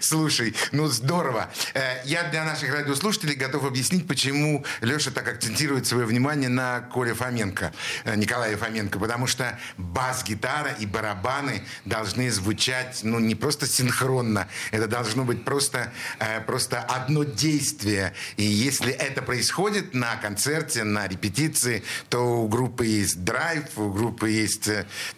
Слушай, 0.00 0.54
ну 0.72 0.86
здорово. 0.86 1.50
Э, 1.74 2.02
Я 2.04 2.24
для 2.24 2.44
наших 2.44 2.72
радиослушателей 2.72 3.34
готов 3.34 3.64
объяснить, 3.64 4.06
почему 4.06 4.64
Леша 4.80 5.10
так 5.10 5.28
акцентирует 5.28 5.86
свое 5.86 6.06
внимание 6.06 6.48
на 6.48 6.80
Коле 6.80 7.14
Фоменко, 7.14 7.72
э, 8.04 8.16
Николае 8.16 8.56
Фоменко, 8.56 8.98
потому 8.98 9.26
что 9.26 9.58
бас-гитара 9.76 10.72
и 10.78 10.86
барабаны 10.86 11.62
должны 11.84 12.30
звучать, 12.30 13.00
ну, 13.02 13.18
не 13.18 13.34
просто 13.34 13.66
синхронно, 13.66 14.48
это 14.70 14.86
должно 14.86 15.24
быть 15.24 15.44
просто, 15.44 15.92
э, 16.18 16.40
просто 16.40 16.80
одно 16.80 17.24
действие. 17.24 18.14
И 18.36 18.44
если 18.44 18.92
это 18.92 19.22
происходит 19.22 19.94
на 19.94 20.16
концерте, 20.16 20.84
на 20.84 21.06
репетиции, 21.06 21.82
то 22.08 22.42
у 22.42 22.48
группы 22.48 22.86
есть 22.86 23.22
драйв, 23.24 23.64
у 23.76 23.90
группы 23.90 24.30
есть 24.30 24.68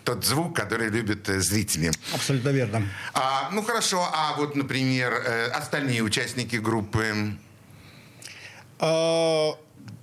тот 0.04 0.24
звук, 0.24 0.56
который 0.56 0.90
любят 0.90 1.26
зрители. 1.26 1.90
Абсолютно 2.12 2.50
верно. 2.50 2.88
А, 3.12 3.50
ну 3.52 3.62
хорошо, 3.62 4.08
а 4.12 4.33
вот, 4.36 4.56
например, 4.56 5.12
э, 5.12 5.46
остальные 5.48 6.02
участники 6.02 6.56
группы. 6.56 7.06
А, 8.78 9.52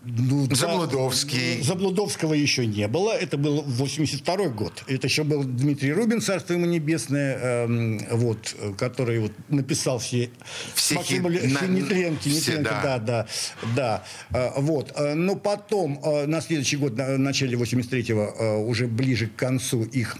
ну, 0.04 0.48
да, 0.48 0.56
Заблудовский. 0.56 1.62
Заблудовского 1.62 2.34
еще 2.34 2.66
не 2.66 2.88
было. 2.88 3.12
Это 3.12 3.38
был 3.38 3.62
82 3.62 4.48
год. 4.50 4.84
Это 4.88 5.06
еще 5.08 5.24
был 5.24 5.44
Дмитрий 5.44 5.94
Рубин, 5.94 6.22
царство 6.22 6.54
ему 6.54 6.66
небесное, 6.66 7.38
эм, 7.38 8.00
вот, 8.12 8.56
который 8.78 9.20
вот 9.20 9.32
написал 9.50 10.00
все... 10.00 10.32
Все 10.74 10.96
Максим 10.96 11.30
хит- 11.30 11.56
все 11.56 11.68
Нетленки, 11.68 12.30
все, 12.30 12.52
Нетленко, 12.54 12.72
да. 12.72 12.98
да, 13.00 13.28
да, 13.76 14.04
да. 14.32 14.40
Э, 14.58 14.62
Вот. 14.62 14.92
Э, 14.96 15.14
Но 15.14 15.36
потом, 15.36 16.00
э, 16.04 16.26
на 16.26 16.42
следующий 16.42 16.78
год, 16.78 16.98
на- 16.98 17.16
в 17.16 17.20
начале 17.20 17.56
83-го, 17.56 18.22
э, 18.40 18.56
уже 18.64 18.88
ближе 18.88 19.28
к 19.28 19.36
концу 19.36 19.84
их 19.84 20.18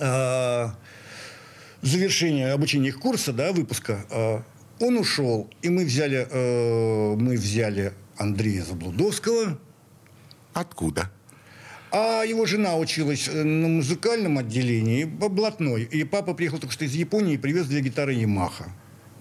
э, 0.00 0.68
завершения 1.82 2.52
обучения 2.52 2.88
их 2.88 2.98
курса, 3.00 3.32
да, 3.32 3.52
выпуска, 3.52 4.04
э, 4.10 4.40
он 4.84 4.96
ушел, 4.96 5.50
и 5.62 5.68
мы 5.68 5.84
взяли, 5.84 6.26
э, 6.30 7.14
мы 7.16 7.36
взяли 7.36 7.92
Андрея 8.16 8.64
Заблудовского, 8.64 9.58
Откуда? 10.54 11.10
а 11.90 12.22
его 12.24 12.46
жена 12.46 12.76
училась 12.76 13.28
э, 13.28 13.42
на 13.42 13.68
музыкальном 13.68 14.38
отделении, 14.38 15.04
блатной, 15.04 15.82
и 15.82 16.04
папа 16.04 16.32
приехал 16.34 16.58
только 16.58 16.72
что 16.72 16.84
из 16.84 16.94
Японии 16.94 17.34
и 17.34 17.38
привез 17.38 17.66
две 17.66 17.80
гитары 17.80 18.14
Ямаха. 18.14 18.72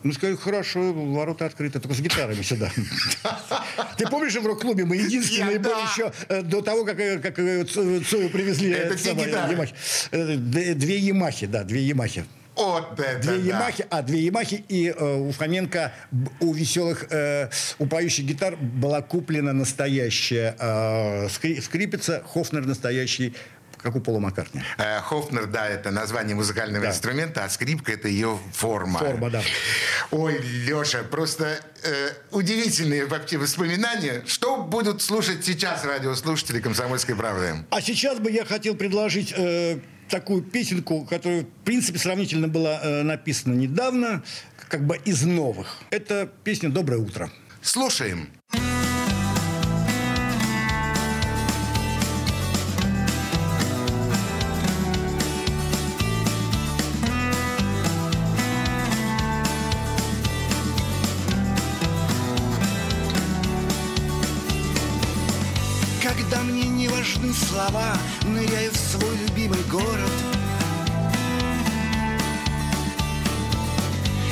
Мы 0.03 0.13
сказали, 0.13 0.35
хорошо, 0.35 0.93
ворота 0.93 1.45
открыты, 1.45 1.79
только 1.79 1.95
с 1.95 1.99
гитарами 1.99 2.41
сюда. 2.41 2.71
Ты 3.99 4.07
помнишь, 4.07 4.33
в 4.33 4.43
рок-клубе 4.43 4.83
мы 4.83 4.95
единственные 4.95 5.59
были 5.59 5.73
еще 5.91 6.11
э, 6.27 6.41
до 6.41 6.61
того, 6.61 6.85
как, 6.85 6.97
как 7.21 7.35
Цо- 7.69 8.01
Цою 8.03 8.29
привезли 8.29 8.71
Это 8.71 8.97
самое, 8.97 9.27
гитары? 9.27 9.69
Две 10.75 10.97
Ямахи, 10.97 11.45
да, 11.45 11.63
две 11.63 11.83
Ямахи. 11.83 12.25
Вот 12.65 12.99
это 12.99 13.19
Две 13.21 13.37
да. 13.37 13.57
Ямахи, 13.57 13.85
а 13.89 14.01
две 14.01 14.19
Ямахи, 14.19 14.63
и 14.67 14.87
э, 14.89 15.15
у 15.15 15.31
Фоменко, 15.31 15.91
у 16.39 16.53
веселых, 16.53 17.07
э, 17.09 17.49
у 17.79 17.85
поющих 17.85 18.25
гитар 18.25 18.55
была 18.55 19.01
куплена 19.01 19.53
настоящая 19.53 20.55
э, 20.59 21.27
скри- 21.27 21.61
скрипица, 21.61 22.23
Хофнер 22.25 22.65
настоящий, 22.65 23.33
как 23.81 23.95
у 23.95 23.99
Пола 24.01 24.19
Маккартни. 24.19 24.61
Э, 24.77 24.99
Хофнер, 25.01 25.47
да, 25.47 25.67
это 25.67 25.91
название 25.91 26.35
музыкального 26.35 26.85
Да. 26.85 26.91
инструмента, 26.91 27.43
а 27.43 27.49
скрипка 27.49 27.91
это 27.93 28.07
ее 28.07 28.37
форма. 28.53 28.99
Форма, 28.99 29.29
да. 29.29 29.41
Ой, 30.11 30.39
Леша, 30.39 31.03
просто 31.03 31.59
э, 31.83 32.09
удивительные 32.31 33.05
вообще 33.05 33.37
воспоминания. 33.37 34.23
Что 34.25 34.57
будут 34.63 35.01
слушать 35.01 35.45
сейчас 35.45 35.83
радиослушатели 35.85 36.59
«Комсомольской 36.59 37.15
правды»? 37.15 37.65
А 37.69 37.81
сейчас 37.81 38.19
бы 38.19 38.29
я 38.31 38.45
хотел 38.45 38.75
предложить 38.75 39.33
э, 39.35 39.79
такую 40.09 40.43
песенку, 40.43 41.05
которая, 41.05 41.41
в 41.41 41.63
принципе, 41.63 41.97
сравнительно 41.99 42.47
была 42.47 42.79
э, 42.83 43.01
написана 43.03 43.53
недавно, 43.53 44.23
как 44.69 44.85
бы 44.85 44.97
из 45.05 45.23
новых. 45.23 45.77
Это 45.89 46.29
песня 46.43 46.69
«Доброе 46.69 46.97
утро». 46.97 47.31
Слушаем. 47.61 48.29
Слова, 67.71 67.93
ныряю 68.23 68.71
в 68.71 68.77
свой 68.77 69.15
любимый 69.17 69.61
город. 69.69 70.11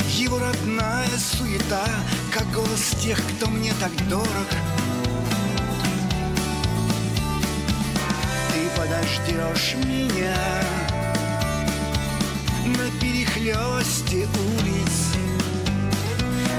Его 0.09 0.39
родная 0.39 1.07
суета, 1.17 1.85
как 2.33 2.49
голос 2.51 2.95
тех, 3.01 3.19
кто 3.35 3.47
мне 3.47 3.73
так 3.79 3.91
дорог. 4.09 4.27
Ты 8.51 8.69
подождешь 8.77 9.75
меня 9.85 10.35
на 12.65 12.91
перехлесте 12.99 14.27
улиц. 14.27 15.15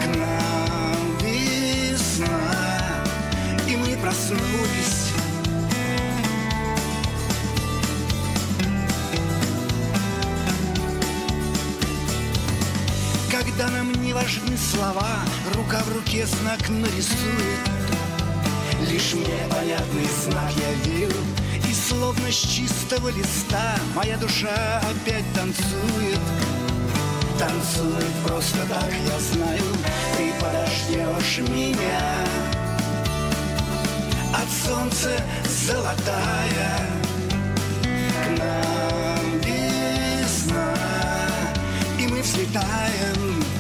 К 0.02 0.16
нам 0.16 1.18
весна, 1.22 3.04
и 3.68 3.76
мы 3.76 3.96
проснулись. 3.98 4.99
Важны 14.20 14.56
слова, 14.56 15.20
рука 15.54 15.80
в 15.84 15.96
руке 15.96 16.26
знак 16.26 16.68
нарисует. 16.68 17.60
Лишь 18.90 19.14
мне 19.14 19.38
понятный 19.48 20.08
знак 20.22 20.52
я 20.56 20.72
вижу, 20.90 21.16
и 21.68 21.72
словно 21.72 22.30
с 22.30 22.36
чистого 22.36 23.08
листа 23.08 23.76
моя 23.94 24.16
душа 24.18 24.80
опять 24.90 25.24
танцует. 25.34 26.20
Танцует 27.38 28.12
просто 28.26 28.58
так, 28.68 28.90
я 28.90 29.20
знаю, 29.20 29.62
ты 30.16 30.32
подождешь 30.40 31.48
меня. 31.48 32.26
От 34.34 34.48
солнца 34.66 35.10
золотая 35.66 36.86
к 38.22 38.38
нам 38.38 39.40
весна, 39.40 40.74
и 41.98 42.06
мы 42.06 42.20
взлетаем. 42.20 43.59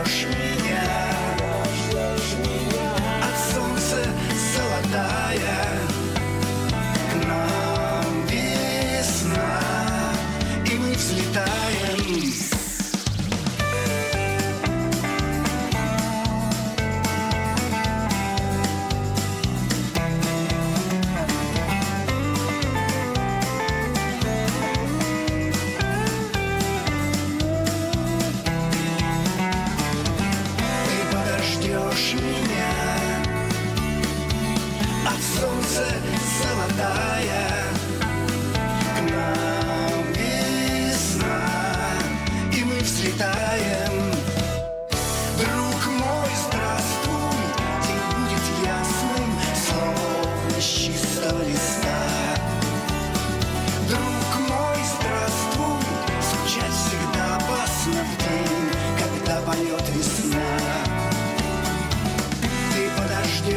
Подождешь 0.00 0.26
меня, 0.28 0.59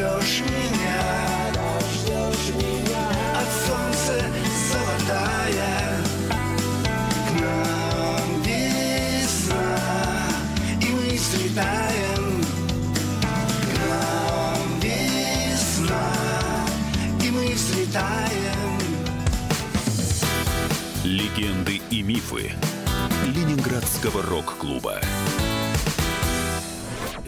подождешь 0.04 0.44
меня. 0.44 1.50
От 3.34 3.48
солнца 3.66 4.24
золотая. 4.70 5.96
К 7.28 7.40
нам 7.40 8.42
весна 8.42 9.78
И 10.80 10.86
мы 10.86 11.16
взлетаем. 11.16 12.44
К 13.62 13.78
нам 13.88 14.80
весна 14.80 16.12
И 17.22 17.30
мы 17.30 17.54
взлетаем. 17.54 18.78
Легенды 21.04 21.80
и 21.90 22.02
мифы 22.02 22.52
Ленинградского 23.26 24.22
рок-клуба. 24.22 25.00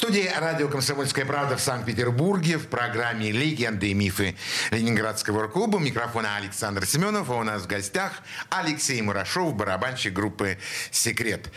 Студии 0.00 0.32
радио 0.34 0.66
«Комсомольская 0.68 1.26
правда» 1.26 1.58
в 1.58 1.60
Санкт-Петербурге 1.60 2.56
в 2.56 2.68
программе 2.68 3.30
«Легенды 3.30 3.90
и 3.90 3.92
мифы 3.94 4.34
Ленинградского 4.70 5.46
клуба». 5.46 5.76
У 5.76 5.78
микрофона 5.78 6.36
Александр 6.36 6.86
Семенов, 6.86 7.28
а 7.28 7.34
у 7.34 7.42
нас 7.42 7.64
в 7.64 7.66
гостях 7.66 8.22
Алексей 8.48 9.02
Мурашов, 9.02 9.54
барабанщик 9.54 10.14
группы 10.14 10.56
«Секрет». 10.90 11.50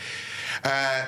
Э, 0.62 1.06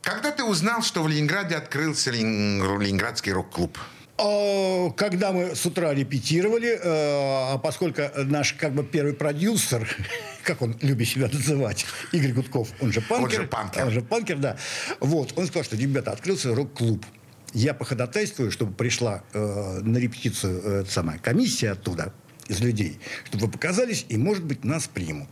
Когда 0.00 0.30
ты 0.30 0.44
узнал, 0.44 0.80
что 0.82 1.02
в 1.02 1.08
Ленинграде 1.08 1.56
открылся 1.56 2.12
Ленин- 2.12 2.62
Ленинградский 2.80 3.32
рок-клуб? 3.32 3.76
А, 4.18 4.90
Когда 4.96 5.32
мы 5.32 5.54
с 5.54 5.66
утра 5.66 5.92
репетировали, 5.92 6.68
э, 6.68 6.78
а 6.82 7.58
поскольку 7.58 8.02
наш 8.24 8.54
как 8.54 8.72
бы 8.72 8.82
первый 8.82 9.12
продюсер, 9.12 9.88
как 10.42 10.62
он 10.62 10.76
любит 10.80 11.08
себя 11.08 11.28
называть, 11.28 11.84
Игорь 12.12 12.32
Гудков, 12.32 12.68
он 12.80 12.92
же 12.92 13.00
панкер. 13.02 13.42
же 13.42 13.46
панкер. 13.46 13.84
Он 13.84 13.90
же 13.90 14.00
панкер, 14.00 14.38
да. 14.38 14.56
Вот, 15.00 15.34
он 15.36 15.46
сказал, 15.46 15.64
что, 15.64 15.76
ребята, 15.76 16.12
открылся 16.12 16.54
рок-клуб. 16.54 17.04
Я 17.52 17.74
походатайствую, 17.74 18.50
чтобы 18.50 18.72
пришла 18.72 19.22
э, 19.32 19.80
на 19.82 19.98
репетицию 19.98 20.62
э, 20.64 20.84
самая 20.88 21.18
комиссия 21.18 21.72
оттуда, 21.72 22.12
из 22.48 22.60
людей, 22.60 23.00
чтобы 23.24 23.46
вы 23.46 23.52
показались, 23.52 24.06
и, 24.08 24.16
может 24.16 24.44
быть, 24.44 24.64
нас 24.64 24.88
примут. 24.88 25.28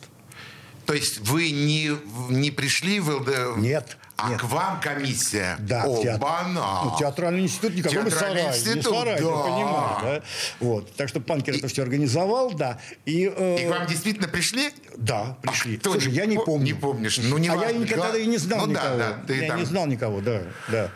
То 0.87 0.93
есть 0.93 1.21
вы 1.21 1.51
не, 1.51 1.93
не 2.29 2.51
пришли 2.51 3.01
в 3.01 3.09
ЛД... 3.09 3.57
Нет. 3.57 3.97
А 4.17 4.31
Нет. 4.31 4.41
к 4.41 4.45
вам 4.45 4.81
комиссия? 4.81 5.57
Да, 5.59 5.87
в 5.87 6.01
театр- 6.03 6.25
Оба-на! 6.25 6.85
Ну, 6.85 6.97
театральный 6.99 7.41
институт 7.43 7.75
никакой 7.75 8.11
Театральный 8.11 8.43
сарай, 8.43 8.57
институт, 8.59 8.77
не 8.77 8.83
сарай, 8.83 9.21
да. 9.21 9.27
понимаешь, 9.43 10.03
да? 10.03 10.23
Вот, 10.61 10.95
так 10.95 11.09
что 11.09 11.21
Панкер 11.21 11.57
это 11.57 11.67
все 11.67 11.83
организовал, 11.83 12.53
да. 12.53 12.79
И, 13.07 13.31
э, 13.37 13.57
И 13.61 13.67
к 13.67 13.71
вам 13.71 13.87
действительно 13.89 14.29
пришли? 14.29 14.71
Да, 14.97 15.37
пришли. 15.43 15.81
А 15.83 15.85
Слушай, 15.85 16.13
не 16.13 16.17
я 16.17 16.27
не 16.27 16.37
пом- 16.37 16.45
помню. 16.45 16.65
не 16.67 16.75
помнишь? 16.75 17.19
Ну, 17.19 17.39
не 17.39 17.49
а 17.49 17.55
я 17.55 17.59
важно. 17.59 17.79
никогда 17.79 18.13
Да. 18.13 18.19
и 18.19 18.27
не 18.27 18.39
знал 18.39 18.67
Ну, 18.67 18.73
да, 18.75 18.81
никого. 18.83 18.99
да, 18.99 19.13
ты 19.27 19.35
я 19.43 19.49
там- 19.49 19.59
не 19.59 19.65
знал 19.67 19.87
никого, 19.87 20.21
да, 20.21 20.43
да. 20.69 20.91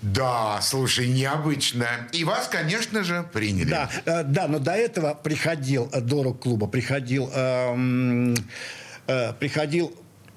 Да, 0.00 0.58
слушай, 0.62 1.06
необычно. 1.08 1.86
И 2.12 2.24
вас, 2.24 2.48
конечно 2.48 3.04
же, 3.04 3.22
приняли. 3.34 3.68
Да, 3.70 3.88
э, 4.06 4.22
да, 4.24 4.48
но 4.48 4.58
до 4.58 4.72
этого 4.72 5.14
приходил 5.14 5.90
э, 5.92 6.00
до 6.00 6.22
рок-клуба, 6.24 6.66
приходил, 6.66 7.30
эм, 7.34 8.34
э, 9.06 9.32
приходил 9.34 9.94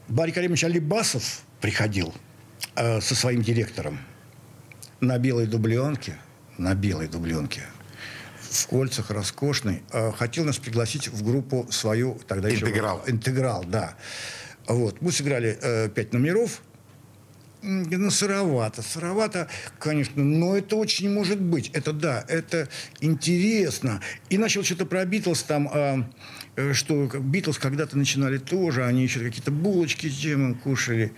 Барри 0.09 0.31
Каримович 0.31 0.65
Алибасов, 0.65 1.39
приходил 1.65 2.13
э, 2.75 3.01
со 3.01 3.15
своим 3.15 3.41
директором 3.41 3.97
на 4.99 5.17
белой 5.17 5.47
дубленке, 5.47 6.15
на 6.59 6.75
белой 6.75 7.07
дубленке, 7.07 7.63
в 8.39 8.67
кольцах 8.67 9.09
роскошной, 9.09 9.81
э, 9.91 10.11
хотел 10.11 10.45
нас 10.45 10.59
пригласить 10.59 11.07
в 11.07 11.23
группу 11.25 11.65
свою 11.71 12.19
тогда 12.27 12.49
еще- 12.49 12.67
Интеграл. 12.67 13.01
Интеграл, 13.07 13.63
да. 13.63 13.95
Вот, 14.67 15.01
мы 15.01 15.11
сыграли 15.11 15.57
э, 15.59 15.89
пять 15.89 16.13
номеров, 16.13 16.61
Ну, 17.63 18.11
сыровато, 18.11 18.83
сыровато, 18.83 19.47
конечно, 19.79 20.23
но 20.23 20.55
это 20.55 20.75
очень 20.75 21.09
может 21.09 21.41
быть. 21.41 21.71
Это 21.73 21.93
да, 21.93 22.23
это 22.27 22.69
интересно. 23.01 24.01
И 24.29 24.37
начал 24.37 24.63
что-то 24.63 24.85
про 24.85 25.03
Битлз 25.03 25.41
там, 25.41 25.67
а, 25.73 26.07
э, 26.57 26.73
что 26.73 27.07
Битлз 27.07 27.57
когда-то 27.57 27.97
начинали 27.97 28.37
тоже, 28.37 28.85
они 28.85 29.01
еще 29.01 29.19
какие-то 29.19 29.49
булочки 29.49 30.07
с 30.07 30.13
джемом 30.13 30.53
кушали. 30.53 31.11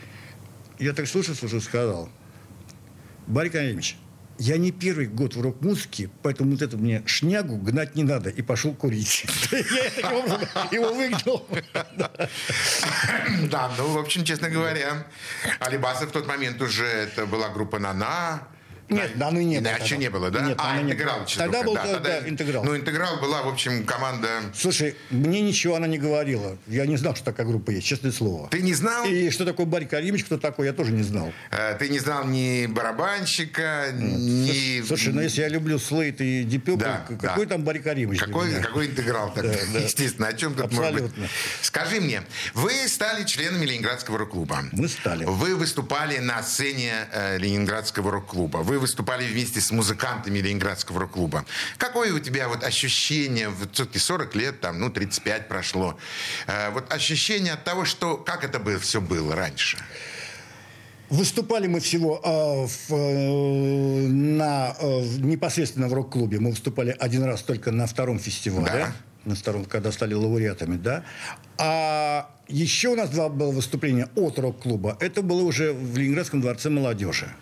Я 0.80 0.94
так 0.94 1.08
слушал, 1.08 1.36
слушал, 1.36 1.62
сказал, 1.62 2.10
Барри 3.26 3.50
Каримович, 3.50 3.98
я 4.40 4.58
не 4.58 4.72
первый 4.72 5.08
год 5.08 5.36
в 5.36 5.42
рок-музыке, 5.42 6.10
поэтому 6.22 6.52
вот 6.52 6.62
эту 6.62 6.78
мне 6.78 7.02
шнягу 7.08 7.58
гнать 7.58 7.96
не 7.96 8.04
надо. 8.04 8.30
И 8.30 8.44
пошел 8.44 8.74
курить. 8.74 9.26
Я 9.52 10.68
его 10.72 10.94
выгнал. 10.94 11.48
Да, 13.50 13.72
ну, 13.78 13.88
в 13.94 13.98
общем, 13.98 14.24
честно 14.24 14.50
говоря, 14.50 15.08
Алибасов 15.60 16.10
в 16.10 16.12
тот 16.12 16.28
момент 16.28 16.62
уже 16.62 16.86
это 16.86 17.26
была 17.26 17.50
группа 17.50 17.80
«Нана». 17.80 18.48
Нет, 18.90 19.18
«Наны» 19.18 19.44
не 19.44 19.60
было 19.60 19.70
Иначе 19.70 19.80
тогда. 19.84 19.98
не 19.98 20.10
было, 20.10 20.32
да? 20.32 20.42
Нет, 20.42 20.58
а, 20.60 20.78
не 20.82 20.92
интеграл. 20.92 21.24
еще 21.26 21.40
Тогда 21.40 21.64
был, 21.64 21.74
да, 21.76 22.28
«Интеграл». 22.28 22.64
Ну, 22.64 22.76
интеграл 22.76 23.18
была, 23.20 23.42
в 23.44 23.50
общем, 23.50 23.86
команда... 23.86 24.28
Слушай, 24.56 24.96
мне 25.10 25.42
ничего 25.42 25.76
она 25.76 25.88
не 25.88 25.98
говорила. 25.98 26.58
Я 26.68 26.86
не 26.86 26.96
знал, 26.98 27.16
что 27.16 27.26
такая 27.26 27.46
группа 27.46 27.72
есть, 27.72 27.86
честное 27.86 28.12
слово. 28.12 28.48
Ты 28.50 28.62
не 28.62 28.74
знал? 28.74 29.06
И 29.06 29.30
что 29.30 29.46
такое 29.46 29.66
Барри 29.66 29.86
Каримович, 29.86 30.26
кто 30.26 30.38
такой, 30.38 30.68
я 30.68 30.74
тоже 30.74 30.92
не 30.92 31.04
знал. 31.04 31.34
Э, 31.52 31.76
Ты 31.78 31.90
не 31.90 32.00
знал 32.00 32.26
ни 32.26 32.66
барабанщика, 32.68 33.88
ни... 33.94 34.82
Слушай, 34.86 35.14
ну 35.14 35.22
если 35.22 35.42
я 35.42 35.50
люблю 35.50 35.80
Слейт 35.80 36.22
и 36.22 36.44
Дипёпл, 36.44 36.80
Да, 36.80 37.06
какой 37.20 37.46
да. 37.46 37.54
там 37.56 37.64
Барри 37.64 37.80
Каримович? 37.80 38.20
Какой, 38.20 38.52
какой 38.62 38.88
интеграл 38.88 39.34
тогда? 39.34 39.54
Да, 39.54 39.60
да. 39.74 39.80
Естественно, 39.80 40.28
о 40.28 40.34
чем 40.34 40.54
тут 40.54 40.72
может 40.72 40.94
быть? 40.94 41.04
Абсолютно. 41.04 41.28
Скажи 41.62 42.00
мне, 42.02 42.24
вы 42.54 42.72
стали 42.88 43.24
членами 43.24 43.66
Ленинградского 43.66 44.18
рок-клуба. 44.18 44.60
Мы 44.72 44.88
стали. 44.88 45.26
Вы 45.26 45.56
выступали 45.56 46.18
на 46.20 46.42
сцене 46.44 46.94
э, 47.12 47.38
Ленинградского 47.38 48.12
рок-клуба. 48.12 48.58
Вы 48.58 48.77
выступали 48.80 49.26
вместе 49.26 49.62
с 49.62 49.72
музыкантами 49.72 50.40
Ленинградского 50.40 51.02
рок-клуба. 51.02 51.46
Какое 51.78 52.14
у 52.14 52.20
тебя 52.20 52.48
вот 52.48 52.64
ощущение, 52.64 53.50
вот 53.50 53.74
все-таки 53.74 54.00
40 54.00 54.36
лет, 54.36 54.62
там, 54.62 54.80
ну, 54.80 54.90
35 54.90 55.48
прошло, 55.48 55.98
э, 56.48 56.72
вот 56.72 56.92
ощущение 56.92 57.54
от 57.54 57.64
того, 57.64 57.86
что, 57.86 58.18
как 58.18 58.44
это 58.44 58.60
бы 58.60 58.78
все 58.80 59.02
было 59.02 59.36
раньше? 59.36 59.78
Выступали 61.10 61.68
мы 61.68 61.80
всего 61.80 62.20
э, 62.22 62.68
в, 62.68 62.94
э, 62.94 64.08
на, 64.08 64.76
э, 64.78 65.04
непосредственно 65.20 65.88
в 65.88 65.94
рок-клубе. 65.94 66.40
Мы 66.40 66.50
выступали 66.50 66.96
один 67.00 67.24
раз 67.24 67.44
только 67.44 67.72
на 67.72 67.88
втором 67.88 68.20
фестивале. 68.20 68.72
Да. 68.74 68.94
На 69.24 69.36
втором, 69.36 69.66
когда 69.66 69.92
стали 69.92 70.14
лауреатами, 70.14 70.76
да. 70.76 71.04
А 71.58 72.30
еще 72.50 72.90
у 72.90 72.96
нас 72.96 73.10
два 73.10 73.30
было 73.30 73.52
выступления 73.52 74.10
от 74.16 74.38
рок-клуба. 74.38 74.98
Это 75.00 75.22
было 75.22 75.44
уже 75.44 75.72
в 75.72 75.98
Ленинградском 75.98 76.42
дворце 76.42 76.70
молодежи. 76.70 77.34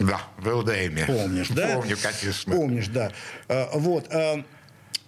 Да, 0.00 0.20
в 0.38 0.48
ЛДМе. 0.48 1.04
Помнишь, 1.06 1.48
да? 1.50 1.74
Помню, 1.76 1.96
конечно. 2.02 2.54
Помнишь, 2.54 2.88
да. 2.88 3.12
А, 3.48 3.70
Вот. 3.74 4.08
а, 4.12 4.42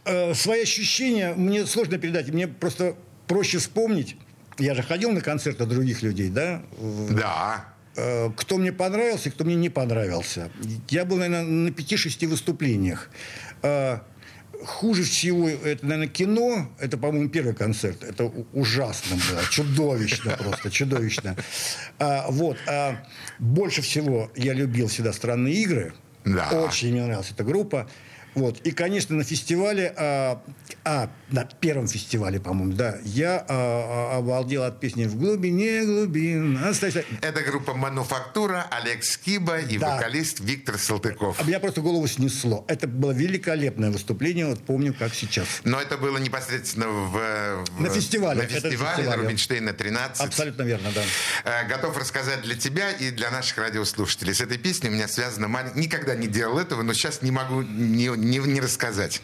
а, 0.04 0.34
Свои 0.34 0.62
ощущения 0.62 1.32
мне 1.34 1.66
сложно 1.66 1.98
передать. 1.98 2.28
Мне 2.28 2.46
просто 2.46 2.94
проще 3.26 3.58
вспомнить. 3.58 4.16
Я 4.58 4.74
же 4.74 4.82
ходил 4.82 5.10
на 5.12 5.20
концерты 5.22 5.64
других 5.64 6.02
людей, 6.02 6.28
да? 6.28 6.62
Да. 7.10 7.64
Кто 8.36 8.58
мне 8.58 8.72
понравился, 8.72 9.30
кто 9.30 9.44
мне 9.44 9.54
не 9.54 9.68
понравился. 9.68 10.50
Я 10.88 11.04
был, 11.04 11.16
наверное, 11.16 11.42
на 11.44 11.70
пяти-шести 11.70 12.26
выступлениях. 12.26 13.10
Хуже 14.66 15.02
всего 15.04 15.48
это, 15.48 15.84
наверное, 15.84 16.08
кино. 16.08 16.68
Это, 16.78 16.96
по-моему, 16.96 17.28
первый 17.28 17.54
концерт. 17.54 18.02
Это 18.02 18.24
ужасно 18.52 19.16
было. 19.16 19.42
Чудовищно 19.50 20.36
просто, 20.36 20.70
чудовищно. 20.70 21.36
А, 21.98 22.26
вот. 22.30 22.56
а 22.66 23.04
больше 23.38 23.82
всего 23.82 24.30
я 24.36 24.52
любил 24.52 24.88
всегда 24.88 25.12
«Странные 25.12 25.54
игры». 25.54 25.94
Да. 26.24 26.50
Очень 26.50 26.92
мне 26.92 27.02
нравилась 27.02 27.30
эта 27.30 27.44
группа. 27.44 27.88
Вот. 28.34 28.60
И, 28.66 28.70
конечно, 28.72 29.14
на 29.16 29.24
фестивале, 29.24 29.92
а, 29.96 30.42
а, 30.84 31.10
на 31.30 31.44
первом 31.44 31.86
фестивале, 31.88 32.40
по-моему, 32.40 32.72
да, 32.74 32.98
я 33.04 33.44
а, 33.48 34.14
а, 34.14 34.18
обалдел 34.18 34.62
от 34.62 34.80
песни 34.80 35.04
«В 35.04 35.16
глубине 35.16 35.84
глубин». 35.84 36.58
Это 37.20 37.42
группа 37.42 37.74
«Мануфактура», 37.74 38.66
Олег 38.70 39.04
Скиба 39.04 39.58
и 39.58 39.78
Да. 39.78 39.96
вокалист 39.96 40.40
Виктор 40.40 40.78
Салтыков. 40.78 41.40
А 41.40 41.44
меня 41.44 41.60
просто 41.60 41.80
голову 41.82 42.06
снесло. 42.06 42.64
Это 42.68 42.86
было 42.88 43.12
великолепное 43.12 43.90
выступление, 43.90 44.46
вот 44.46 44.60
помню, 44.60 44.94
как 44.94 45.14
сейчас. 45.14 45.46
Но 45.64 45.80
это 45.80 45.98
было 45.98 46.18
непосредственно 46.18 46.88
в, 46.88 47.10
в- 47.64 47.80
На 47.80 47.90
фестивале. 47.90 48.42
На 48.42 48.48
фестивале, 48.48 48.76
фестивале. 48.76 49.08
на 49.10 49.16
Рубинштейна 49.16 49.72
13. 49.72 50.20
Абсолютно 50.26 50.62
верно, 50.62 50.90
да. 50.94 51.02
Э, 51.44 51.68
Готов 51.68 51.96
рассказать 51.98 52.42
для 52.42 52.54
тебя 52.56 52.90
и 52.90 53.10
для 53.10 53.30
наших 53.30 53.58
радиослушателей. 53.58 54.34
С 54.34 54.40
этой 54.40 54.58
песней 54.58 54.88
у 54.90 54.92
меня 54.92 55.08
связано 55.08 55.48
маленькое... 55.48 55.82
Никогда 55.84 56.14
не 56.14 56.26
делал 56.26 56.58
этого, 56.58 56.82
но 56.82 56.92
сейчас 56.92 57.22
не 57.22 57.30
могу 57.30 57.62
не, 57.62 58.08
не- 58.22 58.38
не 58.38 58.60
рассказать. 58.60 59.20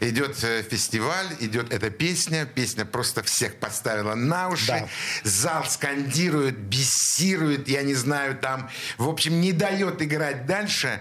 Идет 0.00 0.42
э, 0.42 0.62
фестиваль, 0.62 1.26
идет 1.40 1.72
эта 1.72 1.90
песня. 1.90 2.46
Песня 2.46 2.84
просто 2.84 3.22
всех 3.22 3.56
поставила 3.56 4.14
на 4.14 4.48
уши. 4.48 4.66
Да. 4.66 4.88
Зал 5.24 5.64
скандирует, 5.66 6.58
бессирует, 6.58 7.68
я 7.68 7.82
не 7.82 7.94
знаю, 7.94 8.36
там... 8.36 8.70
В 8.96 9.08
общем, 9.08 9.40
не 9.40 9.52
дает 9.52 10.02
играть 10.02 10.46
дальше. 10.46 11.00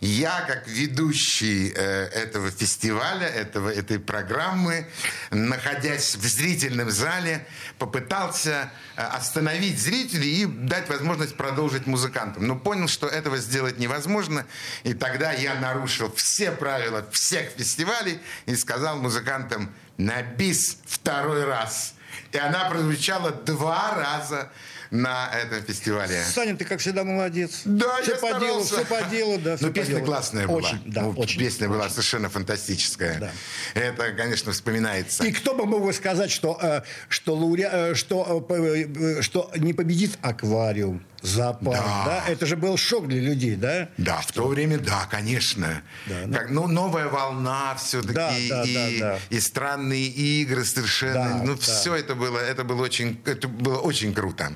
Я, 0.00 0.40
как 0.46 0.66
ведущий 0.66 1.72
э, 1.74 2.06
этого 2.06 2.50
фестиваля, 2.50 3.26
этого, 3.26 3.70
этой 3.70 3.98
программы, 3.98 4.86
находясь 5.30 6.16
в 6.16 6.26
зрительном 6.26 6.90
зале, 6.90 7.46
попытался 7.78 8.70
э, 8.96 9.02
остановить 9.02 9.78
зрителей 9.78 10.42
и 10.42 10.46
дать 10.46 10.88
возможность 10.88 11.36
продолжить 11.36 11.86
музыкантам. 11.86 12.46
Но 12.46 12.56
понял, 12.56 12.88
что 12.88 13.06
этого 13.06 13.38
сделать 13.38 13.78
невозможно. 13.78 14.46
И 14.82 14.94
тогда 14.94 15.32
я 15.32 15.54
нарушил 15.54 16.12
все 16.16 16.50
правила 16.50 16.79
всех 17.12 17.50
фестивалей 17.50 18.20
и 18.46 18.56
сказал 18.56 18.96
музыкантам 18.96 19.74
на 19.96 20.22
бис 20.22 20.78
второй 20.86 21.44
раз. 21.44 21.94
И 22.32 22.38
она 22.38 22.68
прозвучала 22.68 23.30
два 23.30 23.94
раза 23.94 24.50
на 24.90 25.30
этом 25.32 25.62
фестивале. 25.62 26.22
Саня, 26.24 26.56
ты, 26.56 26.64
как 26.64 26.80
всегда, 26.80 27.04
молодец. 27.04 27.62
Да, 27.64 28.00
все 28.02 28.12
я 28.12 28.18
по 28.18 28.40
делу, 28.40 28.64
все 28.64 28.84
по 28.84 29.02
делу, 29.04 29.38
да. 29.38 29.56
всё 29.56 29.66
Ну, 29.66 29.72
песня 29.72 29.94
делу. 29.96 30.06
классная 30.06 30.46
была. 30.46 30.58
Очень, 30.58 30.82
да, 30.86 31.02
Ну, 31.02 31.10
очень. 31.12 31.38
Песня 31.40 31.68
была 31.68 31.88
совершенно 31.88 32.28
фантастическая. 32.28 33.18
Да. 33.20 33.30
Это, 33.74 34.12
конечно, 34.12 34.52
вспоминается. 34.52 35.24
И 35.24 35.32
кто 35.32 35.54
бы 35.54 35.66
мог 35.66 35.84
бы 35.84 35.92
сказать, 35.92 36.30
что, 36.30 36.58
э, 36.60 36.82
что, 37.08 37.36
лауре- 37.36 37.68
э, 37.92 37.94
что, 37.94 38.46
э, 38.50 39.22
что 39.22 39.50
не 39.56 39.72
победит 39.72 40.18
аквариум, 40.22 41.02
зоопарк, 41.22 41.76
Да. 41.84 42.02
да. 42.06 42.24
Это 42.32 42.46
же 42.46 42.56
был 42.56 42.76
шок 42.76 43.06
для 43.06 43.20
людей, 43.20 43.54
да? 43.56 43.88
Да, 43.98 44.20
в 44.22 44.32
то 44.32 44.46
время, 44.48 44.78
да, 44.78 45.06
конечно. 45.10 45.82
Да, 46.06 46.14
ну- 46.26 46.34
Как, 46.34 46.50
ну, 46.50 46.66
новая 46.66 47.08
волна 47.08 47.74
все-таки. 47.76 48.14
Да, 48.14 48.30
да, 48.30 48.36
и, 48.64 48.98
да, 48.98 49.06
да. 49.14 49.18
и 49.30 49.38
странные 49.40 50.06
игры 50.06 50.64
совершенно. 50.64 51.14
Да, 51.38 51.42
ну, 51.44 51.54
да. 51.54 51.60
все 51.60 51.94
это 51.94 52.14
было, 52.14 52.38
это 52.38 52.64
было 52.64 52.82
очень, 52.82 53.20
это 53.24 53.48
было 53.48 53.78
очень 53.78 54.14
круто. 54.14 54.52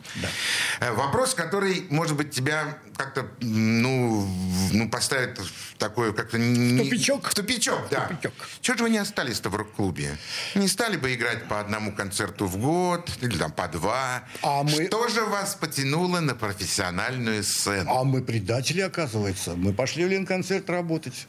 Э, 0.81 0.93
Вопрос, 0.93 1.35
который, 1.35 1.87
может 1.91 2.17
быть, 2.17 2.31
тебя 2.31 2.79
как-то, 2.97 3.27
ну, 3.41 4.21
в- 4.21 4.75
ну 4.75 4.89
поставит 4.89 5.39
в 5.39 5.77
такое 5.79 6.13
как-то... 6.13 6.39
не- 6.39 6.79
тупичок. 6.85 7.29
В 7.31 7.35
тупичок, 7.35 7.89
да. 7.91 8.07
тупичок. 8.07 8.33
Чего 8.61 8.77
же 8.79 8.83
вы 8.85 8.91
не 8.91 8.99
остались-то 8.99 9.51
в 9.51 9.57
рок-клубе? 9.57 10.17
Не 10.55 10.69
стали 10.69 10.97
бы 10.97 11.13
играть 11.15 11.49
по 11.49 11.61
одному 11.61 11.93
концерту 11.95 12.47
в 12.47 12.57
год 12.59 13.11
или 13.21 13.37
там 13.37 13.53
по 13.53 13.69
два? 13.69 14.25
А 14.43 14.63
мы- 14.63 14.87
Что 14.87 15.09
же 15.09 15.25
вас 15.25 15.55
потянуло 15.55 16.21
на 16.21 16.35
профессиональную 16.35 17.43
сцену? 17.45 17.91
А 17.95 18.05
мы 18.05 18.23
предатели, 18.23 18.81
оказывается. 18.81 19.55
Мы 19.57 19.73
пошли 19.73 20.05
в 20.05 20.09
Ленконцерт 20.09 20.69
работать. 20.71 21.27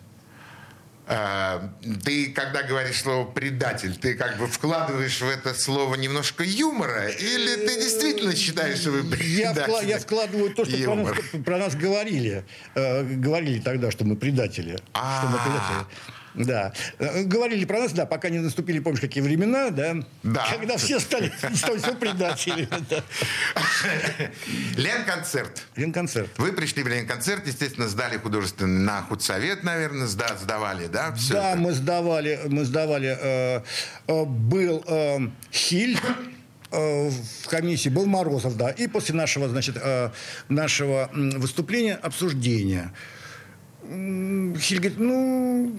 Ты, 2.03 2.31
когда 2.33 2.63
говоришь 2.63 3.01
слово 3.01 3.25
«предатель», 3.29 3.95
ты 3.95 4.15
как 4.15 4.37
бы 4.37 4.47
вкладываешь 4.47 5.21
в 5.21 5.29
это 5.29 5.53
слово 5.53 5.95
немножко 5.95 6.43
юмора? 6.43 7.07
Или 7.09 7.55
ты 7.67 7.75
действительно 7.75 8.35
считаешь, 8.35 8.79
что 8.79 8.91
вы 8.91 8.99
Я, 8.99 9.51
предатели? 9.53 9.65
вкла- 9.65 9.85
я 9.85 9.99
вкладываю 9.99 10.53
то, 10.55 10.65
что 10.65 10.77
про 10.83 10.95
нас, 10.95 11.15
про 11.45 11.57
нас 11.59 11.75
говорили. 11.75 12.43
Э, 12.73 13.03
говорили 13.03 13.59
тогда, 13.59 13.91
что 13.91 14.03
мы 14.05 14.15
предатели. 14.15 14.77
Что 14.77 15.27
мы 15.29 15.37
А. 15.39 15.43
предатели. 15.43 15.85
Да. 16.35 16.73
Э, 16.99 17.23
Говорили 17.23 17.65
про 17.65 17.79
нас, 17.79 17.91
да, 17.93 18.05
пока 18.05 18.29
не 18.29 18.39
наступили, 18.39 18.79
помнишь, 18.79 19.01
какие 19.01 19.23
времена, 19.23 19.69
да? 19.69 19.95
Да. 20.23 20.45
Когда 20.51 20.77
все 20.77 20.99
стали, 20.99 21.31
все 21.53 21.95
предатели. 21.95 22.67
Да. 22.89 23.03
Ленконцерт. 24.75 25.63
Ленконцерт. 25.75 26.29
Вы 26.37 26.53
пришли 26.53 26.83
в 26.83 26.87
Ленконцерт, 26.87 27.47
естественно, 27.47 27.87
сдали 27.87 28.17
художественный 28.17 28.79
на 28.85 29.01
худсовет, 29.01 29.63
наверное, 29.63 30.07
сда, 30.07 30.35
сдавали, 30.37 30.87
да? 30.87 31.13
Да, 31.31 31.51
это? 31.51 31.59
мы 31.59 31.73
сдавали, 31.73 32.39
мы 32.47 32.65
сдавали. 32.65 33.17
э, 33.19 33.61
э, 34.07 34.25
был 34.25 34.83
э, 34.87 35.19
Хиль 35.51 35.99
в 36.71 37.47
комиссии, 37.47 37.87
был 37.87 38.05
Морозов, 38.05 38.57
да. 38.57 38.69
И 38.71 38.87
после 38.87 39.15
нашего, 39.15 39.47
значит, 39.47 39.77
нашего 40.49 41.09
выступления 41.13 41.95
обсуждения. 41.95 42.91
Хиль 43.87 44.79
говорит, 44.79 44.97
ну, 44.99 45.71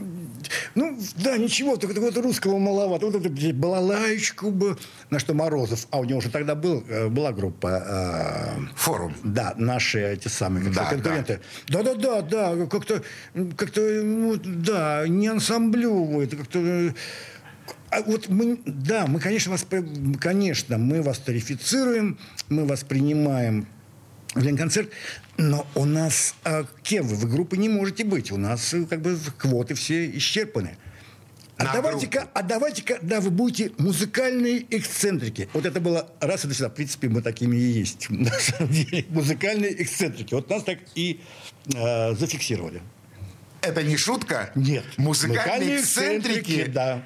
ну, 0.75 0.99
да, 1.17 1.37
ничего, 1.37 1.77
только 1.77 2.01
вот 2.01 2.17
русского 2.17 2.59
маловато. 2.59 3.07
Вот 3.07 3.15
это 3.15 3.53
балалаечку 3.53 4.51
бы. 4.51 4.77
На 5.11 5.19
что 5.19 5.35
Морозов, 5.35 5.87
а 5.91 5.99
у 5.99 6.05
него 6.05 6.19
уже 6.19 6.31
тогда 6.31 6.55
был, 6.55 6.85
э, 6.89 7.09
была 7.09 7.33
группа 7.33 7.83
э, 7.87 8.77
Форум. 8.77 9.15
да, 9.23 9.55
наши 9.57 10.01
эти 10.01 10.29
самые 10.29 10.69
Да, 10.71 10.85
конкуренты. 10.87 11.41
Да, 11.69 11.83
да, 12.23 12.67
как-то, 12.67 13.03
как-то, 13.57 13.81
ну, 13.81 14.37
да, 14.37 15.05
не 15.07 15.29
ансамблевые, 15.29 16.27
это 16.27 16.37
как-то. 16.37 16.95
а 17.91 18.03
вот 18.03 18.29
мы, 18.29 18.59
да, 18.65 19.07
мы, 19.07 19.21
конечно, 19.21 19.53
вас, 19.53 19.67
конечно, 20.21 20.79
мы 20.79 21.03
вас 21.03 21.19
тарифицируем, 21.19 22.19
мы 22.49 22.65
вас 22.65 22.85
Ленконцерт, 24.37 24.91
но 25.37 25.67
у 25.75 25.85
нас, 25.85 26.35
а, 26.45 26.65
кем 26.83 27.07
вы? 27.07 27.17
Вы 27.17 27.29
группы 27.29 27.57
не 27.57 27.69
можете 27.69 28.05
быть, 28.05 28.31
у 28.31 28.37
нас 28.37 28.73
э, 28.75 28.85
как 28.85 29.01
бы 29.01 29.19
квоты 29.39 29.75
все 29.75 30.11
исчерпаны. 30.11 30.77
А 31.59 31.73
давайте-ка, 31.73 32.29
а 32.35 32.43
давайте-ка, 32.43 32.99
да, 33.01 33.21
вы 33.21 33.31
будете 33.31 33.73
музыкальные 33.79 34.67
эксцентрики. 34.77 35.49
Вот 35.55 35.65
это 35.65 35.81
было 35.81 36.11
раз 36.21 36.45
и 36.45 36.49
навсегда. 36.49 36.69
В 36.69 36.75
принципе, 36.75 37.09
мы 37.09 37.23
такими 37.23 37.57
и 37.57 37.61
есть. 37.61 38.07
На 38.11 38.31
самом 38.31 38.71
деле, 38.71 39.07
музыкальные 39.09 39.83
эксцентрики. 39.83 40.35
Вот 40.35 40.51
нас 40.51 40.65
так 40.65 40.79
и 40.95 41.21
э, 41.75 42.15
зафиксировали. 42.15 42.83
Это 43.63 43.83
не 43.83 43.97
шутка? 43.97 44.51
Нет. 44.55 44.85
Музыкальные 44.99 45.81
эксцентрики? 45.81 46.67
Да. 46.67 47.05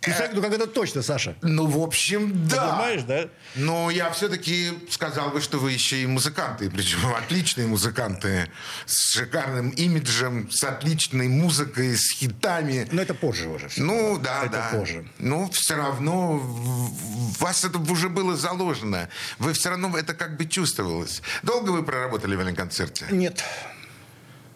Ты 0.00 0.12
знаешь, 0.12 0.30
ну 0.34 0.42
как 0.42 0.52
это 0.52 0.66
точно, 0.66 1.02
Саша? 1.02 1.36
Ну, 1.42 1.66
в 1.66 1.82
общем, 1.82 2.48
да. 2.48 2.68
Понимаешь, 2.68 3.02
да? 3.02 3.28
Но 3.56 3.90
я 3.90 4.10
все-таки 4.10 4.70
сказал 4.90 5.30
бы, 5.30 5.40
что 5.40 5.58
вы 5.58 5.72
еще 5.72 6.02
и 6.02 6.06
музыканты, 6.06 6.70
причем 6.70 7.14
отличные 7.16 7.66
музыканты, 7.66 8.48
с 8.86 9.12
шикарным 9.14 9.70
имиджем, 9.70 10.50
с 10.50 10.62
отличной 10.62 11.28
музыкой, 11.28 11.96
с 11.96 12.12
хитами. 12.12 12.88
Но 12.92 13.02
это 13.02 13.14
позже 13.14 13.48
уже. 13.48 13.68
Ну, 13.76 14.18
да, 14.18 14.42
Это 14.44 14.52
да. 14.52 14.78
позже. 14.78 15.04
Но 15.18 15.50
все 15.50 15.74
равно 15.76 16.38
в 16.38 17.40
вас 17.40 17.64
это 17.64 17.78
уже 17.78 18.08
было 18.08 18.36
заложено. 18.36 19.08
Вы 19.38 19.52
все 19.52 19.70
равно 19.70 19.96
это 19.98 20.14
как 20.14 20.36
бы 20.36 20.46
чувствовалось. 20.46 21.22
Долго 21.42 21.70
вы 21.70 21.82
проработали 21.82 22.36
в 22.36 22.54
концерте? 22.54 23.06
Нет. 23.10 23.42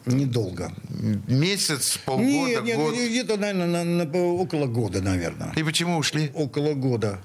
Недолго. 0.07 0.73
Месяц, 1.29 1.97
полгода, 2.05 2.27
Нет, 2.29 2.65
нет, 2.65 2.77
год? 2.77 2.95
где-то, 2.95 3.37
наверное, 3.37 3.85
на- 3.85 4.05
на- 4.05 4.19
около 4.35 4.67
года, 4.67 5.01
наверное. 5.01 5.53
И 5.57 5.62
почему 5.62 5.97
ушли? 5.99 6.31
Около 6.35 6.75
года. 6.75 7.21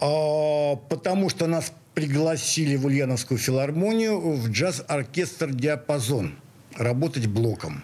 А, 0.00 0.76
потому 0.76 1.28
что 1.28 1.46
нас 1.46 1.72
пригласили 1.94 2.76
в 2.76 2.86
Ульяновскую 2.86 3.38
филармонию 3.38 4.18
в 4.18 4.48
джаз-оркестр 4.48 5.50
«Диапазон» 5.52 6.36
работать 6.76 7.26
блоком. 7.26 7.82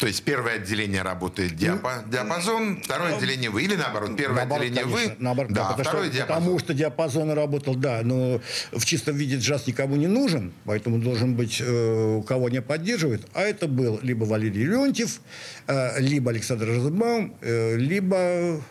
То 0.00 0.06
есть 0.06 0.22
первое 0.24 0.54
отделение 0.54 1.02
работает 1.02 1.52
диапа- 1.52 2.02
диапазон, 2.10 2.80
второе 2.82 3.16
отделение 3.16 3.50
вы, 3.50 3.64
или 3.64 3.76
наоборот, 3.76 4.16
первое 4.16 4.36
Наоборот, 4.38 4.64
отделение 4.64 4.84
конечно, 4.94 5.14
вы, 5.14 5.22
наоборот, 5.22 5.52
да, 5.52 5.64
потому, 5.64 5.82
второе 5.84 6.04
что, 6.06 6.14
диапазон. 6.16 6.38
потому 6.42 6.58
что 6.58 6.74
диапазон 6.74 7.30
работал, 7.32 7.74
да, 7.74 8.00
но 8.02 8.40
в 8.72 8.84
чистом 8.86 9.16
виде 9.16 9.36
джаз 9.36 9.66
никому 9.66 9.96
не 9.96 10.06
нужен, 10.06 10.52
поэтому 10.64 10.98
должен 11.00 11.34
быть 11.34 11.60
э, 11.60 12.16
у 12.16 12.22
кого 12.22 12.48
не 12.48 12.62
поддерживает. 12.62 13.26
А 13.34 13.42
это 13.42 13.68
был 13.68 14.00
либо 14.02 14.24
Валерий 14.24 14.64
Леонтьев, 14.64 15.20
э, 15.66 16.00
либо 16.00 16.30
Александр 16.30 16.66
Розенбаум, 16.68 17.36
э, 17.42 17.76
либо 17.76 18.62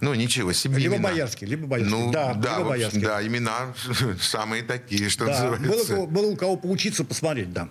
Ну, 0.00 0.14
ничего 0.14 0.52
себе 0.54 0.78
Либо 0.78 0.96
имена. 0.96 1.10
Боярский, 1.10 1.46
либо 1.46 1.66
Боярский. 1.66 1.96
Ну, 1.96 2.10
Да, 2.10 2.32
да, 2.34 2.56
либо 2.58 2.70
Боярский. 2.70 3.00
да, 3.02 3.24
имена 3.26 3.74
самые 4.20 4.62
такие, 4.62 5.10
что 5.10 5.26
да, 5.26 5.32
было, 5.50 5.56
называется. 5.58 5.94
кого- 5.94 6.06
было 6.06 6.26
у 6.32 6.36
кого 6.36 6.56
поучиться, 6.56 7.04
посмотреть, 7.04 7.52
да. 7.52 7.68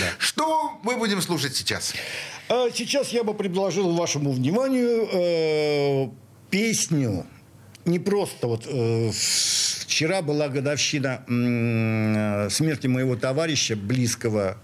Да. 0.00 0.12
Что 0.18 0.78
мы 0.82 0.96
будем 0.96 1.20
слушать 1.22 1.56
сейчас? 1.56 1.94
А 2.48 2.68
Сейчас 2.74 3.10
я 3.10 3.24
бы 3.24 3.34
предложил 3.34 3.92
вашему 3.94 4.32
вниманию 4.32 5.08
э, 5.12 6.08
песню. 6.50 7.26
Не 7.84 7.98
просто 7.98 8.46
вот 8.46 8.66
э, 8.66 9.10
вчера 9.12 10.22
была 10.22 10.48
годовщина 10.48 11.24
э, 11.26 12.48
смерти 12.50 12.86
моего 12.86 13.16
товарища, 13.16 13.76
близкого, 13.76 14.56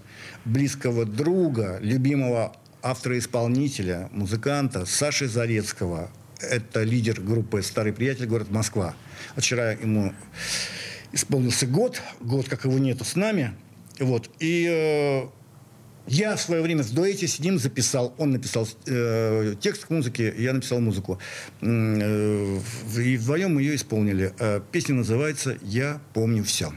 близкого 0.45 1.05
друга, 1.05 1.79
любимого 1.81 2.55
автора-исполнителя, 2.81 4.09
музыканта 4.11 4.85
Саши 4.85 5.27
Зарецкого. 5.27 6.09
Это 6.39 6.83
лидер 6.83 7.21
группы 7.21 7.63
«Старый 7.63 7.93
приятель. 7.93 8.27
Город 8.27 8.51
Москва». 8.51 8.95
Вчера 9.35 9.71
ему 9.71 10.13
исполнился 11.11 11.65
год, 11.65 12.01
год, 12.19 12.47
как 12.47 12.65
его 12.65 12.77
нету 12.77 13.05
с 13.05 13.15
нами. 13.15 13.55
Вот. 13.99 14.29
И 14.39 14.67
э, 14.69 15.27
я 16.07 16.35
в 16.35 16.41
свое 16.41 16.61
время 16.61 16.83
в 16.83 16.93
дуэте 16.93 17.27
с 17.27 17.39
ним 17.39 17.57
записал, 17.57 18.13
он 18.17 18.31
написал 18.31 18.67
э, 18.85 19.55
текст 19.59 19.85
к 19.85 19.89
музыке, 19.89 20.33
я 20.37 20.53
написал 20.53 20.79
музыку. 20.79 21.19
Э, 21.61 22.59
и 22.97 23.17
вдвоем 23.17 23.55
мы 23.55 23.61
ее 23.61 23.75
исполнили. 23.75 24.33
Э, 24.39 24.61
песня 24.71 24.95
называется 24.95 25.57
«Я 25.61 25.99
помню 26.13 26.43
все». 26.43 26.73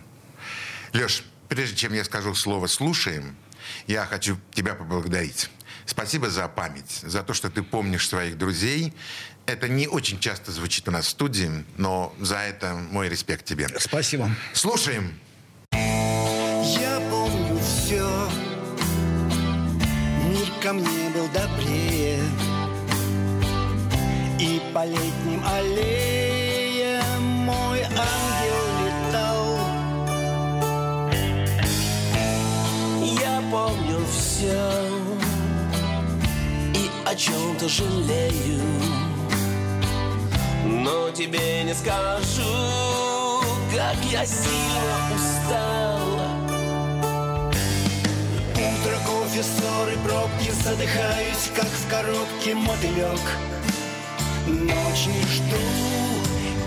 Леш, 0.94 1.24
прежде 1.48 1.76
чем 1.76 1.92
я 1.92 2.04
скажу 2.04 2.34
слово 2.34 2.66
«слушаем», 2.68 3.36
я 3.86 4.06
хочу 4.06 4.38
тебя 4.52 4.74
поблагодарить. 4.74 5.50
Спасибо 5.84 6.30
за 6.30 6.48
память, 6.48 7.00
за 7.02 7.22
то, 7.22 7.34
что 7.34 7.50
ты 7.50 7.62
помнишь 7.62 8.08
своих 8.08 8.38
друзей. 8.38 8.94
Это 9.44 9.68
не 9.68 9.88
очень 9.88 10.20
часто 10.20 10.52
звучит 10.52 10.88
у 10.88 10.90
нас 10.90 11.06
в 11.06 11.08
студии, 11.10 11.50
но 11.76 12.14
за 12.20 12.36
это 12.36 12.74
мой 12.74 13.08
респект 13.08 13.44
тебе. 13.44 13.68
Спасибо. 13.78 14.30
Слушаем. 14.54 15.18
Все 17.88 18.06
Мир 20.28 20.48
ко 20.62 20.74
мне 20.74 21.08
был 21.08 21.26
добрее. 21.28 22.20
И 24.38 24.60
по 24.74 24.84
летним 24.84 25.42
аллеям 25.46 27.22
Мой 27.22 27.80
ангел 27.84 28.66
летал. 28.84 29.58
Я 33.22 33.42
помню 33.50 34.04
все 34.12 34.60
И 36.74 36.90
о 37.06 37.14
чем-то 37.14 37.70
жалею. 37.70 38.60
Но 40.66 41.10
тебе 41.10 41.64
не 41.64 41.72
скажу 41.72 43.40
Как 43.74 43.96
я 44.12 44.26
сильно 44.26 45.14
устал 45.14 45.97
Кофе, 49.38 49.50
ссоры, 49.50 49.96
пробки 50.04 50.50
Задыхаюсь, 50.64 51.50
как 51.54 51.66
в 51.66 51.88
коробке 51.88 52.54
мотылек 52.54 53.20
Ночи 54.48 55.12
жду 55.30 55.64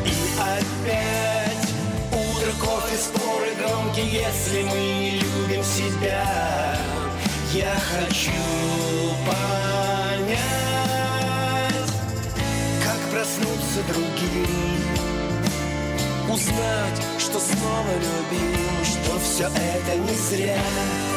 и 0.06 0.14
опять 0.40 1.68
Утро, 2.14 2.52
кофе, 2.62 2.98
споры 2.98 3.52
громкие 3.60 4.22
Если 4.22 4.64
мы 4.64 4.78
не 4.78 5.12
любим 5.20 5.64
себя. 5.64 6.78
Я 7.54 7.76
хочу 7.76 8.42
понять 9.28 10.32
Как 12.86 13.00
проснуться 13.12 13.84
другим 13.90 14.80
Узнать, 16.30 17.02
что 17.20 17.38
снова 17.38 17.94
любим 17.96 18.86
Что 18.86 19.20
все 19.20 19.48
это 19.48 19.98
не 19.98 20.16
зря 20.16 21.11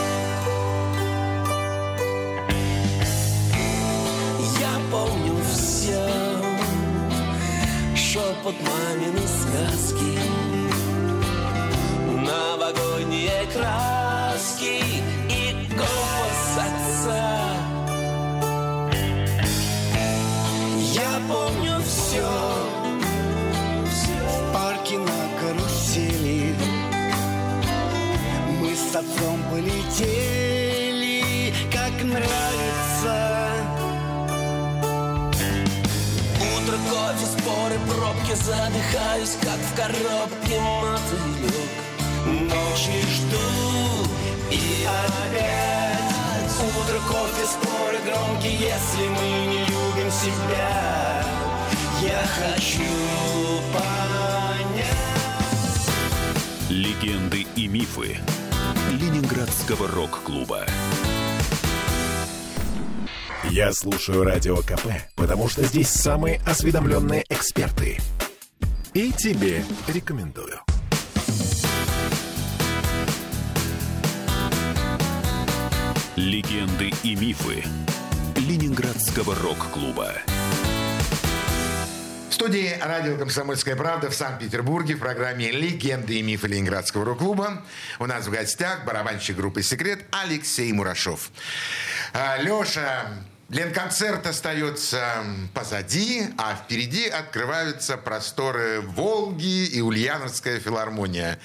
под 8.45 8.55
мамины 8.61 9.27
сказки. 9.27 10.19
Новогодние 12.27 13.47
краски 13.55 14.85
и 15.31 15.57
голос 15.71 16.59
отца. 16.59 17.27
Я 20.93 21.13
помню 21.27 21.77
все 21.87 22.29
В 24.27 24.53
парке 24.53 24.99
на 24.99 25.23
карусели 25.41 26.55
Мы 28.61 28.71
с 28.77 28.95
отцом 28.95 29.43
полетели 29.51 31.15
Как 31.73 31.95
нравится 32.05 32.64
пробки 38.05 38.35
Задыхаюсь, 38.35 39.37
как 39.41 39.59
в 39.59 39.75
коробке 39.77 40.61
мотылек 40.61 41.71
Ночи 42.27 43.01
жду 43.11 44.09
и 44.51 44.87
опять 44.87 45.65
Утро, 46.61 46.99
кофе, 47.09 47.47
споры 47.47 47.99
громкие 48.05 48.53
Если 48.53 49.09
мы 49.09 49.47
не 49.47 49.61
любим 49.61 50.11
себя. 50.11 51.25
Я 52.03 52.23
хочу 52.27 52.91
понять. 53.73 54.95
Легенды 56.69 57.47
и 57.57 57.69
мифы 57.69 58.19
Ленинградского 58.91 59.89
рок-клуба. 59.89 60.67
Я 63.51 63.73
слушаю 63.73 64.25
Радио 64.25 64.57
КП, 64.57 64.87
потому 65.17 65.49
что 65.49 65.63
здесь 65.65 65.89
самые 65.89 66.41
осведомленные 66.47 67.25
эксперты. 67.29 67.99
И 68.95 69.13
тебе 69.13 69.63
рекомендую. 69.87 70.61
Легенды 76.17 76.93
и 77.03 77.15
мифы 77.17 77.65
Ленинградского 78.37 79.35
рок-клуба. 79.35 80.13
В 82.31 82.35
студии 82.35 82.77
радио 82.81 83.17
«Комсомольская 83.17 83.77
правда» 83.77 84.11
в 84.11 84.15
Санкт-Петербурге 84.15 84.97
в 84.97 84.99
программе 84.99 85.51
«Легенды 85.51 86.19
и 86.19 86.23
мифы 86.23 86.49
Ленинградского 86.49 87.05
рок-клуба» 87.05 87.63
у 88.01 88.07
нас 88.07 88.27
в 88.27 88.31
гостях 88.31 88.85
барабанщик 88.85 89.37
группы 89.37 89.63
«Секрет» 89.63 90.05
Алексей 90.11 90.73
Мурашов. 90.73 91.31
А, 92.13 92.37
Леша, 92.39 93.07
Ленконцерт 93.51 94.27
остается 94.27 95.23
позади, 95.53 96.29
а 96.39 96.57
впереди 96.57 97.07
открываются 97.09 97.99
просторы 97.99 98.81
Волги 98.81 99.67
и 99.67 99.83
Ульяновская 99.83 100.59
филармония. 100.59 101.39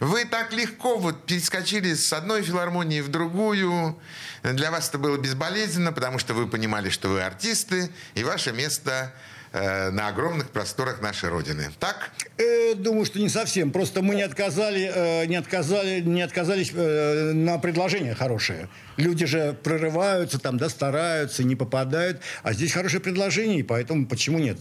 Вы 0.00 0.26
так 0.26 0.52
легко 0.52 0.98
вот 0.98 1.24
перескочили 1.24 1.94
с 1.94 2.12
одной 2.12 2.42
филармонии 2.42 3.00
в 3.00 3.08
другую. 3.08 3.98
Для 4.42 4.70
вас 4.70 4.90
это 4.90 4.98
было 4.98 5.16
безболезненно, 5.16 5.92
потому 5.92 6.18
что 6.18 6.34
вы 6.34 6.46
понимали, 6.46 6.90
что 6.90 7.08
вы 7.08 7.22
артисты, 7.22 7.90
и 8.14 8.22
ваше 8.22 8.52
место 8.52 9.14
э, 9.52 9.90
на 9.90 10.08
огромных 10.08 10.50
просторах 10.50 11.00
нашей 11.00 11.28
Родины. 11.28 11.70
Так? 11.78 12.10
Э, 12.38 12.74
думаю, 12.74 13.04
что 13.04 13.18
не 13.18 13.28
совсем. 13.28 13.70
Просто 13.70 14.02
мы 14.02 14.14
не 14.14 14.22
отказали, 14.22 14.90
э, 14.94 15.26
не 15.26 15.36
отказали, 15.36 16.00
не 16.00 16.22
отказались 16.22 16.72
э, 16.74 17.32
на 17.32 17.58
предложение 17.58 18.14
хорошее. 18.14 18.68
Люди 18.96 19.26
же 19.26 19.56
прорываются, 19.62 20.38
там, 20.38 20.58
да, 20.58 20.68
стараются, 20.68 21.44
не 21.44 21.56
попадают. 21.56 22.20
А 22.42 22.52
здесь 22.52 22.72
хорошее 22.72 23.02
предложение, 23.02 23.60
и 23.60 23.62
поэтому 23.62 24.06
почему 24.06 24.38
нет? 24.38 24.58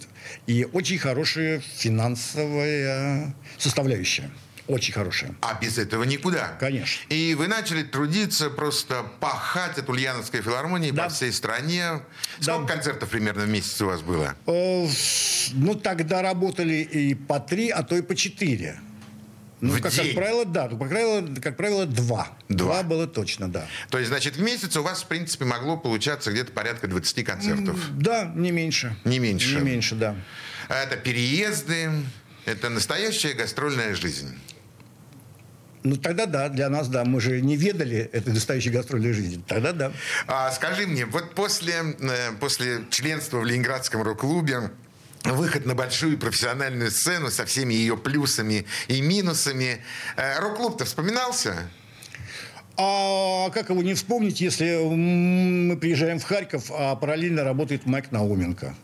И 0.47 0.67
очень 0.71 0.97
хорошая 0.97 1.59
финансовая 1.59 3.33
составляющая. 3.57 4.29
Очень 4.68 4.93
хорошая. 4.93 5.36
А 5.41 5.59
без 5.61 5.78
этого 5.78 6.03
никуда. 6.03 6.55
Конечно. 6.59 7.05
И 7.09 7.36
вы 7.36 7.47
начали 7.47 7.84
трудиться, 7.84 8.49
просто 8.49 9.05
пахать 9.20 9.78
от 9.78 9.88
Ульяновской 9.89 10.41
филармонии 10.41 10.89
Да. 10.91 11.03
по 11.03 11.09
всей 11.09 11.32
стране. 11.32 12.01
Сколько 12.39 12.74
концертов 12.74 13.09
примерно 13.09 13.43
в 13.43 13.49
месяц 13.49 13.80
у 13.82 13.86
вас 13.86 14.01
было? 14.01 14.36
Э, 14.47 14.88
Ну, 15.53 15.76
тогда 15.76 16.22
работали 16.24 16.76
и 16.76 17.13
по 17.13 17.39
три, 17.39 17.70
а 17.70 17.84
то 17.84 17.95
и 17.95 18.01
по 18.01 18.16
четыре. 18.16 18.80
Ну, 19.61 19.72
В 19.72 19.82
как, 19.82 19.91
день? 19.93 20.07
как 20.07 20.16
правило, 20.16 20.45
да. 20.45 20.68
Как 20.68 20.89
правило, 20.89 21.36
как 21.41 21.57
правило, 21.57 21.86
два. 21.86 22.28
Два. 22.49 22.66
Два 22.66 22.84
было 22.84 23.07
точно, 23.07 23.47
да. 23.49 23.68
То 23.89 23.97
есть, 23.99 24.09
значит, 24.09 24.36
в 24.36 24.41
месяц 24.41 24.76
у 24.78 24.82
вас, 24.84 25.03
в 25.03 25.07
принципе, 25.07 25.45
могло 25.45 25.78
получаться 25.78 26.32
где-то 26.32 26.51
порядка 26.51 26.88
20 26.88 27.24
концертов. 27.24 27.80
Да, 27.91 28.32
не 28.36 28.51
меньше. 28.51 28.95
Не 29.05 29.20
меньше. 29.20 29.55
Не 29.55 29.61
меньше, 29.61 29.95
да. 29.95 30.16
Это 30.68 30.97
переезды, 30.97 31.91
это 32.45 32.70
настоящая 32.70 33.34
гастрольная 33.34 33.95
жизнь. 33.95 34.36
Ну, 35.86 35.97
тогда 35.97 36.25
да, 36.25 36.49
для 36.49 36.67
нас 36.69 36.88
да. 36.88 37.05
Мы 37.05 37.21
же 37.21 37.41
не 37.41 37.55
ведали 37.55 38.09
этой 38.11 38.33
настоящей 38.33 38.71
гастрольной 38.71 39.13
жизни. 39.13 39.43
Тогда 39.47 39.71
да. 39.71 39.91
А 40.25 40.51
скажи 40.51 40.88
мне, 40.88 41.05
вот 41.05 41.36
после, 41.36 41.73
э, 41.99 42.31
после 42.39 42.81
членства 42.89 43.38
в 43.38 43.45
Ленинградском 43.45 44.01
рок-клубе, 44.01 44.71
выход 45.23 45.67
на 45.67 45.75
большую 45.75 46.17
профессиональную 46.17 46.89
сцену 46.89 47.29
со 47.29 47.45
всеми 47.45 47.75
ее 47.75 47.97
плюсами 47.97 48.65
и 48.88 48.99
минусами, 48.99 49.83
э, 50.17 50.39
рок-клуб-то 50.39 50.86
вспоминался? 50.86 51.69
А 52.77 53.51
как 53.51 53.69
его 53.69 53.83
не 53.83 53.93
вспомнить, 53.93 54.41
если 54.41 54.83
мы 54.83 55.77
приезжаем 55.77 56.17
в 56.17 56.23
Харьков, 56.23 56.71
а 56.71 56.95
параллельно 56.95 57.43
работает 57.43 57.86
Майк 57.86 58.11
Науменко. 58.11 58.75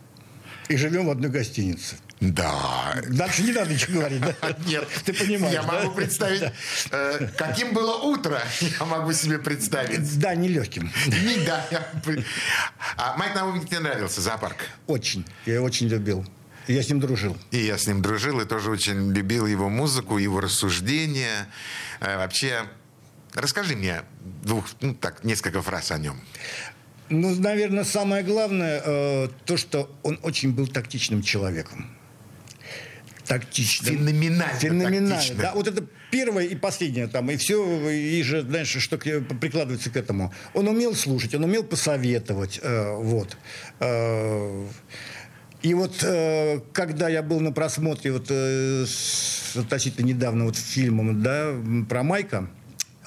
И 0.70 0.78
живем 0.78 1.08
в 1.08 1.10
одной 1.10 1.32
гостинице. 1.32 1.96
Да. 2.22 2.96
Дальше 3.10 3.42
не 3.42 3.52
надо 3.52 3.74
ничего 3.74 4.00
говорить, 4.00 4.22
да? 4.22 4.36
Нет, 4.68 4.88
Ты 5.04 5.12
понимаешь, 5.12 5.54
Я 5.56 5.64
да? 5.64 5.72
могу 5.72 5.92
представить, 5.96 6.44
э, 6.92 7.28
каким 7.36 7.74
было 7.74 7.96
утро, 7.96 8.40
я 8.80 8.86
могу 8.86 9.12
себе 9.12 9.40
представить. 9.40 10.20
Да, 10.20 10.36
нелегким. 10.36 10.92
Не, 11.08 11.44
да, 11.46 11.66
я 11.72 11.92
А 12.96 13.18
Майк 13.18 13.34
Науменко 13.34 13.68
тебе 13.68 13.80
нравился, 13.80 14.22
зоопарк? 14.22 14.58
Очень. 14.86 15.26
Я 15.48 15.56
его 15.56 15.66
очень 15.66 15.88
любил. 15.88 16.24
Я 16.68 16.84
с 16.84 16.90
ним 16.90 17.00
дружил. 17.00 17.36
И 17.50 17.58
я 17.58 17.76
с 17.76 17.88
ним 17.88 18.04
дружил, 18.04 18.40
и 18.40 18.46
тоже 18.46 18.70
очень 18.70 19.12
любил 19.12 19.48
его 19.48 19.68
музыку, 19.68 20.20
его 20.20 20.42
рассуждения. 20.42 21.48
Э, 22.02 22.18
Вообще, 22.18 22.66
расскажи 23.34 23.76
мне 23.76 24.04
двух, 24.44 24.68
ну 24.80 24.94
так, 24.94 25.24
несколько 25.24 25.64
фраз 25.64 25.90
о 25.90 25.98
нем. 25.98 26.22
Ну, 27.10 27.34
наверное, 27.36 27.84
самое 27.84 28.24
главное, 28.24 28.80
э, 28.86 29.28
то, 29.46 29.58
что 29.58 29.90
он 30.04 30.20
очень 30.22 30.54
был 30.54 30.68
тактичным 30.68 31.24
человеком. 31.24 31.98
Тактичным. 33.32 33.98
Феноменально 33.98 34.60
Феноменально. 34.60 35.10
тактичным. 35.16 35.38
Да, 35.40 35.54
вот 35.56 35.68
это 35.68 35.86
первое 36.12 36.44
и 36.46 36.56
последнее 36.56 37.08
там, 37.08 37.32
и 37.32 37.38
все, 37.38 37.90
и 37.90 38.22
же, 38.24 38.42
знаешь, 38.42 38.68
что 38.68 38.98
к- 38.98 39.22
прикладывается 39.40 39.90
к 39.90 39.96
этому. 39.96 40.34
Он 40.54 40.68
умел 40.68 40.94
слушать, 40.96 41.34
он 41.36 41.46
умел 41.46 41.64
посоветовать, 41.64 42.60
э, 42.62 42.94
вот. 42.98 43.38
Э, 43.80 44.66
и 45.62 45.74
вот 45.74 46.04
э, 46.04 46.60
когда 46.74 47.08
я 47.08 47.22
был 47.24 47.40
на 47.40 47.52
просмотре 47.54 48.12
вот 48.12 48.26
э, 48.30 48.86
с- 48.86 49.56
относительно 49.56 50.06
недавно 50.08 50.46
вот 50.46 50.58
фильмом, 50.58 51.22
да, 51.24 51.54
про 51.88 52.04
Майка, 52.04 52.50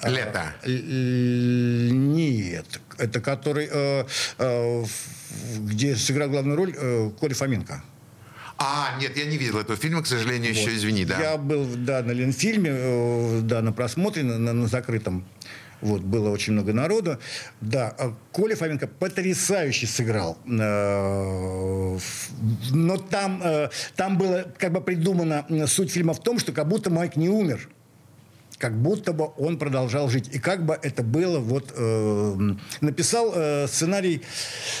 а, 0.01 0.09
Лето. 0.09 0.53
Л- 0.63 1.91
Нет, 1.91 2.79
это 2.97 3.21
который, 3.21 3.67
э, 3.71 4.05
э, 4.39 4.83
где 5.59 5.95
сыграл 5.95 6.29
главную 6.29 6.57
роль 6.57 6.73
э, 6.75 7.11
Коля 7.19 7.33
Фоменко. 7.35 7.83
А, 8.57 8.97
нет, 9.01 9.17
я 9.17 9.25
не 9.25 9.37
видел 9.37 9.57
этого 9.59 9.77
фильма, 9.77 10.01
к 10.01 10.07
сожалению, 10.07 10.51
еще, 10.51 10.73
извини, 10.75 11.05
да. 11.05 11.19
Я 11.19 11.37
был, 11.37 11.65
да, 11.75 12.01
на 12.03 12.11
Ленфильме, 12.11 12.69
э, 12.73 13.39
да, 13.41 13.61
на 13.61 13.71
просмотре, 13.73 14.23
на, 14.23 14.37
на- 14.37 14.53
на 14.53 14.67
закрытом. 14.67 15.25
Вот, 15.81 16.01
было 16.01 16.29
очень 16.29 16.53
много 16.53 16.71
народу. 16.73 17.19
Да, 17.61 17.93
а 17.99 18.15
Коля 18.31 18.55
Фоменко 18.55 18.87
потрясающе 18.87 19.87
сыграл. 19.87 20.37
Э, 20.47 21.97
Но 22.71 22.97
там, 22.97 23.41
э, 23.43 23.69
там 23.95 24.17
было 24.17 24.45
как 24.57 24.71
бы 24.71 24.81
придумана 24.81 25.45
м, 25.49 25.67
суть 25.67 25.91
фильма 25.91 26.13
в 26.13 26.19
том, 26.23 26.39
что 26.39 26.51
как 26.53 26.67
будто 26.67 26.89
Майк 26.89 27.17
не 27.17 27.29
умер. 27.29 27.67
Как 28.57 28.73
будто 28.73 29.11
бы 29.13 29.31
он 29.37 29.57
продолжал 29.57 30.09
жить. 30.09 30.29
И 30.33 30.39
как 30.39 30.65
бы 30.65 30.79
это 30.81 31.03
было, 31.03 31.39
вот 31.39 31.73
э, 31.75 32.35
написал 32.81 33.33
э, 33.35 33.67
сценарий 33.67 34.21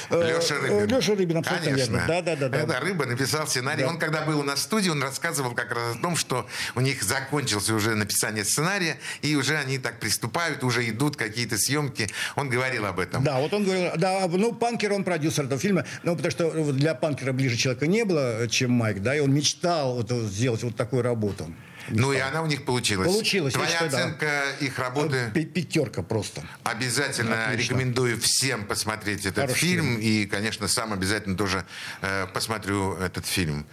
э, 0.09 0.37
Леша 0.37 0.55
Рыбин. 0.55 0.77
э, 0.79 0.87
Леша 0.87 1.15
Рыбин, 1.15 1.37
абсолютно 1.37 1.71
Конечно. 1.71 1.91
верно. 1.91 2.05
Да, 2.07 2.21
да, 2.21 2.35
да, 2.35 2.49
да. 2.49 2.57
Это 2.59 2.79
Рыба 2.79 3.05
написал 3.05 3.47
сценарий. 3.47 3.83
Да. 3.83 3.89
Он, 3.89 3.99
когда 3.99 4.21
был 4.21 4.39
у 4.39 4.43
нас 4.43 4.59
в 4.59 4.63
студии, 4.63 4.89
он 4.89 5.03
рассказывал 5.03 5.51
как 5.51 5.71
раз 5.71 5.95
о 5.95 5.99
том, 5.99 6.15
что 6.15 6.47
у 6.75 6.81
них 6.81 7.03
закончился 7.03 7.73
уже 7.73 7.95
написание 7.95 8.45
сценария, 8.45 8.97
и 9.21 9.35
уже 9.35 9.57
они 9.57 9.77
так 9.77 9.99
приступают, 9.99 10.63
уже 10.63 10.87
идут 10.89 11.17
какие-то 11.17 11.57
съемки. 11.57 12.07
Он 12.35 12.49
говорил 12.49 12.85
об 12.85 12.99
этом. 12.99 13.23
Да, 13.23 13.39
вот 13.39 13.53
он 13.53 13.65
говорил, 13.65 13.91
да, 13.97 14.27
ну, 14.27 14.53
Панкер, 14.53 14.93
он 14.93 15.03
продюсер 15.03 15.45
этого 15.45 15.59
фильма, 15.59 15.85
ну, 16.03 16.15
потому 16.15 16.31
что 16.31 16.71
для 16.71 16.95
Панкера 16.95 17.33
ближе 17.33 17.57
человека 17.57 17.87
не 17.87 18.05
было, 18.05 18.47
чем 18.47 18.71
Майк, 18.71 19.01
да, 19.01 19.15
и 19.15 19.19
он 19.19 19.33
мечтал 19.33 19.95
вот 19.95 20.11
сделать 20.11 20.63
вот 20.63 20.75
такую 20.75 21.01
работу. 21.01 21.47
Ну 21.89 22.13
и 22.13 22.17
она 22.17 22.41
у 22.41 22.47
них 22.47 22.65
получилась. 22.65 23.07
Получилась, 23.07 23.53
Твоя 23.53 23.69
считаю, 23.69 23.91
да. 23.91 23.97
оценка 23.97 24.43
их 24.59 24.79
работы? 24.79 25.31
Пи- 25.33 25.45
Пятерка 25.45 26.01
просто. 26.01 26.43
Обязательно 26.63 27.45
Отлично. 27.47 27.73
рекомендую 27.73 28.19
всем 28.19 28.65
посмотреть 28.65 29.25
этот 29.25 29.41
Хороший 29.41 29.59
фильм. 29.59 29.97
И, 29.97 30.25
конечно, 30.25 30.67
сам 30.67 30.93
обязательно 30.93 31.37
тоже 31.37 31.65
э, 32.01 32.27
посмотрю 32.33 32.95
этот 32.95 33.25
фильм. 33.25 33.65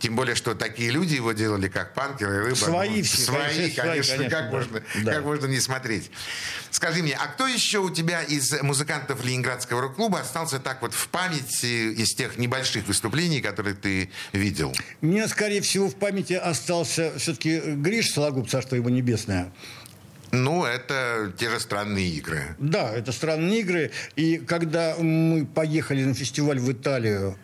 Тем 0.00 0.16
более, 0.16 0.34
что 0.34 0.54
такие 0.54 0.90
люди 0.90 1.14
его 1.14 1.32
делали, 1.32 1.68
как 1.68 1.92
Панкер 1.92 2.28
и 2.32 2.36
Рыба. 2.38 2.54
Свои 2.56 2.98
Ну, 2.98 3.02
все, 3.04 3.16
Свои, 3.22 3.70
конечно, 3.70 3.82
конечно. 3.82 4.16
конечно, 4.16 4.30
как, 4.30 4.44
да. 4.46 4.50
можно, 4.50 4.82
Да. 5.04 5.12
как 5.12 5.24
можно 5.24 5.46
не 5.46 5.60
смотреть. 5.60 6.10
Скажи 6.70 7.02
мне, 7.02 7.14
а 7.14 7.26
кто 7.26 7.46
еще 7.46 7.80
у 7.80 7.90
тебя 7.90 8.22
из 8.22 8.50
музыкантов 8.62 9.22
Ленинградского 9.24 9.82
рок-клуба 9.82 10.20
остался 10.20 10.58
так 10.58 10.80
вот 10.80 10.94
в 10.94 11.08
памяти 11.08 11.92
из 11.92 12.14
тех 12.14 12.38
небольших 12.38 12.86
выступлений, 12.86 13.42
которые 13.42 13.74
ты 13.76 14.10
видел? 14.32 14.74
У 15.02 15.06
меня, 15.06 15.28
скорее 15.28 15.60
всего, 15.60 15.88
в 15.88 15.94
памяти 15.96 16.32
остался 16.32 17.12
все-таки 17.18 17.60
Гриш 17.60 18.10
Сологуб, 18.10 18.48
царство 18.48 18.76
его 18.76 18.88
небесное. 18.88 19.52
Ну, 20.32 20.64
это 20.64 21.32
те 21.36 21.50
же 21.50 21.60
странные 21.60 22.08
игры. 22.08 22.54
Да, 22.58 22.90
это 22.90 23.12
странные 23.12 23.60
игры. 23.60 23.90
И 24.16 24.38
когда 24.38 24.96
мы 24.96 25.44
поехали 25.44 26.04
на 26.04 26.14
фестиваль 26.14 26.58
в 26.58 26.72
Италию, 26.72 27.36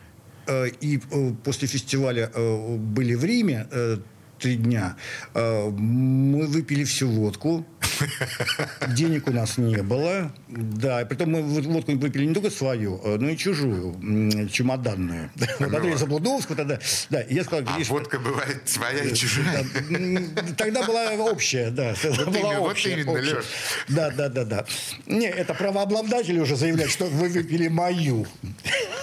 и 0.81 0.99
э, 0.99 1.33
после 1.45 1.69
фестиваля 1.69 2.31
э, 2.33 2.77
были 2.77 3.15
в 3.15 3.25
Риме 3.25 3.67
э, 3.71 3.99
три 4.39 4.57
дня, 4.57 4.97
э, 5.35 5.69
мы 5.71 6.47
выпили 6.47 6.85
всю 6.85 7.09
водку. 7.09 7.67
Денег 8.89 9.29
у 9.29 9.33
нас 9.33 9.59
не 9.59 9.83
было. 9.83 10.33
Да, 10.49 11.03
и 11.03 11.05
притом 11.05 11.31
мы 11.33 11.43
вот- 11.43 11.65
водку 11.65 11.93
выпили 11.93 12.27
не 12.27 12.35
только 12.35 12.51
свою, 12.51 13.01
э, 13.03 13.17
но 13.19 13.31
и 13.31 13.37
чужую, 13.37 13.97
чемоданную. 14.51 15.31
Вот 15.59 15.75
Андрея 15.75 15.97
Заблудовского 15.97 16.57
тогда. 16.57 16.79
Да, 17.11 17.23
я 17.29 17.45
сказал, 17.45 17.65
А 17.67 17.77
Гриш, 17.77 17.89
водка 17.89 18.19
бывает 18.19 18.69
своя 18.69 19.03
и 19.05 19.15
чужая. 19.15 19.65
Тогда 20.57 20.83
была 20.83 21.11
общая, 21.13 21.71
да. 21.71 21.95
Вот 22.03 22.27
была 22.27 22.39
именно, 22.39 22.61
вот 22.61 22.71
общая, 22.73 22.93
именно, 22.93 23.13
общая. 23.13 23.35
Лёш. 23.35 23.45
Да, 23.89 24.11
да, 24.11 24.29
да, 24.29 24.45
да. 24.45 24.67
Не, 25.07 25.29
это 25.29 25.55
правообладатели 25.55 26.39
уже 26.39 26.57
заявляют, 26.57 26.93
что 26.93 27.07
вы 27.07 27.29
выпили 27.29 27.69
мою. 27.69 28.27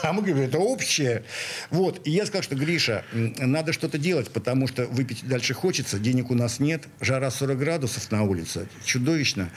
А 0.04 0.14
мы 0.14 0.22
говорим, 0.22 0.44
это 0.50 0.60
общее. 0.60 1.24
Вот. 1.72 2.06
И 2.06 2.12
я 2.12 2.26
сказал, 2.26 2.44
что, 2.44 2.56
Гриша, 2.56 3.06
надо 3.14 3.74
что-то 3.74 3.98
делать, 3.98 4.30
потому 4.32 4.68
что 4.68 4.86
выпить 4.86 5.23
дальше 5.26 5.54
хочется, 5.54 6.00
денег 6.00 6.32
у 6.32 6.36
нас 6.36 6.60
нет, 6.60 6.88
жара 7.02 7.32
40 7.32 7.58
градусов 7.58 8.12
на 8.12 8.24
улице, 8.24 8.68
чудовищно. 8.86 9.50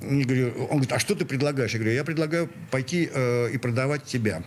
И 0.00 0.24
говорю, 0.24 0.52
он 0.64 0.68
говорит, 0.78 0.92
а 0.92 0.98
что 0.98 1.14
ты 1.14 1.24
предлагаешь? 1.24 1.72
Я 1.72 1.78
говорю, 1.78 1.94
я 1.94 2.04
предлагаю 2.04 2.50
пойти 2.70 3.08
э, 3.12 3.50
и 3.52 3.58
продавать 3.58 4.04
тебя 4.04 4.42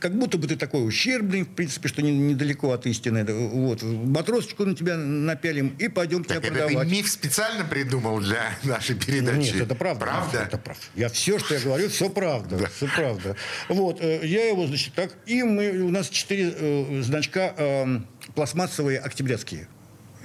как 0.00 0.16
будто 0.18 0.36
бы 0.38 0.46
ты 0.46 0.56
такой 0.56 0.86
ущербный, 0.86 1.42
в 1.42 1.48
принципе, 1.48 1.88
что 1.88 2.02
не- 2.02 2.10
недалеко 2.10 2.72
от 2.72 2.86
истины. 2.86 3.24
Да, 3.24 3.32
Вот. 3.34 3.82
Матросочку 3.82 4.64
на 4.64 4.74
тебя 4.74 4.96
напялим 4.96 5.74
и 5.78 5.88
пойдем 5.88 6.24
тебя 6.24 6.36
Так 6.36 6.44
это 6.44 6.54
ты 6.54 6.60
продавать. 6.64 6.88
миф 6.88 7.08
специально 7.08 7.64
придумал 7.64 8.20
для 8.20 8.50
нашей 8.64 8.96
передачи? 8.96 9.52
Нет, 9.54 9.62
это 9.62 9.74
правда. 9.74 10.04
Правда? 10.06 10.38
Это 10.38 10.58
правда. 10.58 10.82
Я 10.94 11.08
все, 11.08 11.38
что 11.38 11.54
я 11.54 11.60
говорю, 11.60 11.88
все 11.88 12.10
правда. 12.10 12.68
Все 12.76 12.88
правда. 12.94 13.36
Вот, 13.68 14.00
э, 14.00 14.26
я 14.26 14.48
его, 14.48 14.66
значит, 14.66 14.94
так, 14.94 15.12
и 15.26 15.42
мы, 15.42 15.70
у 15.82 15.90
нас 15.90 16.08
четыре 16.08 16.52
э, 16.56 17.02
значка 17.02 17.54
э, 17.56 18.00
пластмассовые 18.34 18.98
октябрятские. 18.98 19.68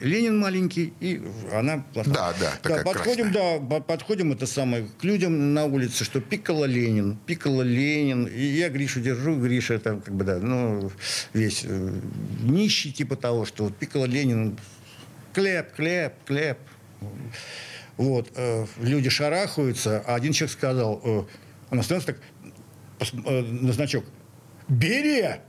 Ленин 0.02 0.40
маленький, 0.40 0.94
и 1.00 1.22
она 1.54 1.86
пластмассовая. 1.94 2.34
Да, 2.34 2.40
да, 2.40 2.52
такая 2.62 2.84
подходим, 2.84 3.32
да, 3.32 3.60
по- 3.60 3.82
подходим 3.82 4.32
это 4.32 4.46
самое 4.48 4.88
к 5.00 5.04
людям 5.04 5.54
на 5.54 5.66
улице, 5.66 6.04
что 6.04 6.20
пикало 6.20 6.66
Ленин, 6.66 7.18
пикало 7.26 7.62
Ленин, 7.62 8.26
и 8.26 8.42
я 8.44 8.70
Гришу 8.70 9.00
держу, 9.00 9.36
Гриша 9.40 9.80
там 9.80 10.02
как 10.02 10.14
бы 10.16 10.24
да, 10.24 10.40
ну 10.40 10.92
весь 11.34 11.62
э, 11.64 11.94
нищий 12.42 12.92
типа 12.92 13.16
того, 13.16 13.46
что 13.46 13.66
вот 13.66 13.78
пикало 13.78 14.06
Ленин, 14.06 14.58
клеп, 15.34 15.74
клеп, 15.74 16.14
клеп. 16.26 16.58
Вот, 17.98 18.30
э, 18.36 18.66
люди 18.82 19.10
шарахаются, 19.10 20.04
а 20.08 20.16
один 20.16 20.34
человек 20.34 20.54
сказал, 20.58 21.02
э, 21.04 21.24
он 21.70 21.80
остановился 21.80 22.14
так, 22.14 22.18
э, 23.26 23.42
на 23.42 23.72
значок, 23.74 24.06
Берия! 24.68 25.42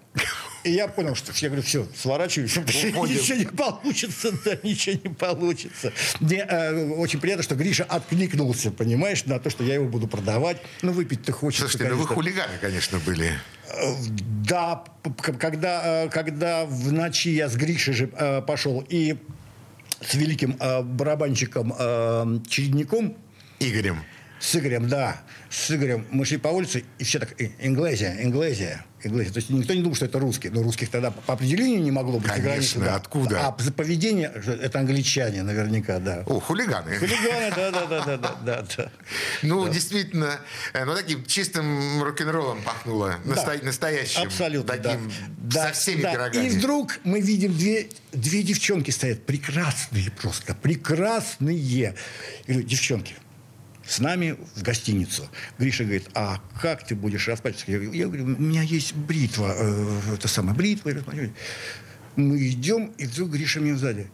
И 0.65 0.71
я 0.73 0.87
понял, 0.87 1.15
что 1.17 1.33
я 1.35 1.49
говорю, 1.49 1.63
все, 1.63 1.87
сворачиваюсь, 1.97 2.57
ничего 2.57 3.37
не 3.37 3.47
получится, 3.47 4.31
да, 4.45 4.57
ничего 4.63 5.01
не 5.03 5.13
получится. 5.15 5.93
Мне 6.21 6.47
э, 6.49 6.89
очень 6.91 7.19
приятно, 7.21 7.43
что 7.43 7.57
Гриша 7.57 7.85
откликнулся, 7.85 8.71
понимаешь, 8.71 9.25
на 9.25 9.41
то, 9.41 9.51
что 9.51 9.65
я 9.65 9.75
его 9.75 9.87
буду 9.89 10.07
продавать. 10.07 10.59
Ну, 10.83 10.93
выпить-то 10.93 11.33
хочется, 11.33 11.69
Слушайте, 11.69 11.85
ну 11.93 12.01
вы 12.01 12.07
конечно. 12.07 12.15
хулиганы, 12.15 12.59
конечно, 12.61 12.99
были. 13.01 13.33
Э, 13.69 13.95
Да, 14.49 14.85
когда, 15.39 16.05
э, 16.05 16.09
когда 16.11 16.65
в 16.65 16.93
ночи 16.93 17.31
я 17.31 17.49
с 17.49 17.57
Гришей 17.57 17.95
же 17.95 18.11
э, 18.13 18.43
пошел 18.43 18.85
и 18.89 19.17
с 20.01 20.15
великим 20.15 20.57
э, 20.61 20.83
барабанщиком 20.83 21.75
э, 21.77 22.39
Чередником, 22.49 23.17
Игорем. 23.59 24.03
с 24.41 24.55
Игорем, 24.57 24.89
да, 24.89 25.23
с 25.51 25.71
Игорем 25.71 26.07
мы 26.11 26.25
шли 26.25 26.37
по 26.39 26.49
улице, 26.49 26.85
и 26.99 27.05
все 27.05 27.19
так, 27.19 27.41
«Э, 27.41 27.49
Инглезия, 27.61 28.17
Инглезия, 28.23 28.85
То 29.03 29.37
есть 29.37 29.51
никто 29.51 29.75
не 29.75 29.83
думал, 29.83 29.97
что 29.97 30.05
это 30.05 30.19
русские. 30.19 30.53
Но 30.53 30.63
русских 30.63 30.91
тогда 30.91 31.11
по 31.11 31.35
определению 31.35 31.83
не 31.83 31.91
могло 31.91 32.19
быть. 32.19 32.31
Конечно, 32.31 32.85
да. 32.85 32.97
откуда? 32.97 33.47
А 33.47 33.57
за 33.59 33.73
поведение, 33.73 34.33
это 34.63 34.81
англичане 34.81 35.43
наверняка, 35.43 35.99
да. 35.99 36.23
О, 36.27 36.41
хулиганы. 36.41 36.97
Хулиганы, 36.99 37.53
да, 37.55 37.71
да, 37.71 37.87
да, 37.87 38.05
да, 38.05 38.17
да, 38.17 38.37
да, 38.45 38.67
да. 38.77 38.93
Ну, 39.43 39.69
действительно, 39.69 40.39
э, 40.73 40.85
ну, 40.85 40.95
таким 40.95 41.25
чистым 41.25 42.03
рок-н-роллом 42.03 42.63
пахнуло. 42.63 43.17
Настоящим. 43.25 44.23
Абсолютно, 44.23 44.77
Таким, 44.77 45.13
да. 45.39 45.69
со 45.69 45.73
всеми 45.73 46.03
пирогами. 46.03 46.47
И 46.47 46.51
вдруг 46.51 47.01
мы 47.05 47.21
видим 47.21 47.57
две, 47.57 47.89
две 48.13 48.43
девчонки 48.43 48.91
стоят, 48.91 49.25
прекрасные 49.27 50.11
просто, 50.11 50.55
прекрасные. 50.55 51.57
Я 51.57 51.95
говорю, 52.47 52.67
девчонки, 52.67 53.15
с 53.87 53.99
нами 53.99 54.37
в 54.55 54.63
гостиницу. 54.63 55.29
Гриша 55.59 55.85
говорит, 55.85 56.09
а 56.15 56.41
как 56.61 56.87
ты 56.87 56.95
будешь 56.95 57.29
расплачиваться? 57.29 57.71
Я 57.71 57.79
говорю, 57.79 57.93
я 57.93 58.07
говорю, 58.07 58.25
у 58.25 58.29
меня 58.29 58.63
есть 58.63 58.95
бритва, 58.95 59.55
э, 59.57 60.01
это 60.15 60.29
самая 60.29 60.55
бритва. 60.55 60.91
я 60.91 60.97
расплачиваюсь». 60.97 61.33
Мы 62.17 62.49
идем, 62.49 62.93
и 62.99 63.07
вдруг 63.07 63.31
Гриша 63.31 63.61
мне 63.61 63.75
сзади. 63.75 64.11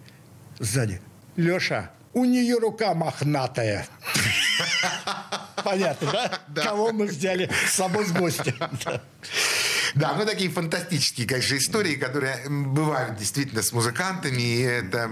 Сзади. 0.61 1.01
Леша, 1.37 1.91
у 2.13 2.25
нее 2.25 2.59
рука 2.59 2.95
мохнатая. 2.95 3.87
Понятно, 5.65 6.31
да? 6.49 6.63
Кого 6.63 6.93
мы 6.93 7.07
взяли 7.07 7.51
с 7.67 7.73
собой 7.73 8.05
в 8.05 8.17
гости. 8.17 8.55
Да. 9.95 10.09
Да, 10.09 10.15
ну 10.17 10.25
такие 10.27 10.51
фантастические, 10.51 11.27
конечно, 11.27 11.57
истории, 11.57 11.95
которые 11.97 12.49
бывают 12.49 13.17
действительно 13.17 13.63
с 13.63 13.73
музыкантами. 13.73 14.41
И 14.41 14.61
это... 14.63 15.11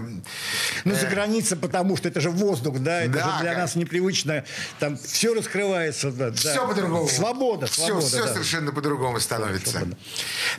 Ну, 0.85 0.95
за 0.95 1.07
границей, 1.07 1.57
потому 1.57 1.97
что 1.97 2.09
это 2.09 2.20
же 2.20 2.31
воздух, 2.31 2.79
да, 2.79 3.03
это 3.03 3.12
Да, 3.12 3.37
же 3.37 3.43
для 3.43 3.51
как- 3.53 3.59
нас 3.62 3.74
непривычно. 3.77 4.45
Там 4.79 4.97
все 4.97 5.35
раскрывается. 5.35 6.11
Да, 6.11 6.31
да. 6.31 6.37
Все 6.37 6.66
по-другому. 6.66 7.09
Свобода, 7.09 7.66
Все, 7.66 7.87
свобода. 7.87 8.07
все 8.07 8.22
да. 8.24 8.33
совершенно 8.33 8.72
по-другому 8.72 9.20
становится. 9.20 9.70
свобода. 9.70 9.97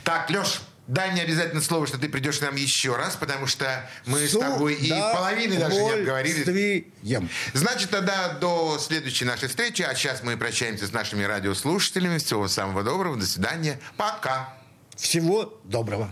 Так, 0.04 0.30
Леш, 0.30 0.62
дай 0.88 1.12
мне 1.12 1.22
обязательно 1.22 1.62
слово, 1.62 1.88
что 1.88 1.98
ты 1.98 2.10
придешь 2.10 2.40
к 2.40 2.42
нам 2.42 2.56
еще 2.56 2.96
раз, 2.96 3.16
потому 3.16 3.48
что 3.48 3.90
мы 4.06 4.20
с 4.28 4.32
С 4.32 4.40
тобой 4.40 4.74
и 4.76 4.90
половины 4.90 5.58
даже 5.58 5.76
не 5.82 5.92
обговорили. 5.92 6.42
удовольствием. 6.42 7.30
Значит, 7.54 7.90
тогда 7.90 8.30
до 8.34 8.78
следующей 8.80 9.26
нашей 9.26 9.48
встречи. 9.50 9.82
А 9.82 9.94
сейчас 9.96 10.24
мы 10.24 10.38
прощаемся 10.38 10.88
с 10.88 10.92
нашими 10.94 11.24
радиослушателями. 11.24 12.18
Всего 12.18 12.48
самого 12.48 12.84
доброго. 12.84 13.18
До 13.18 13.26
свидания. 13.26 13.80
Пока. 13.98 14.54
Всего 14.96 15.60
доброго. 15.64 16.12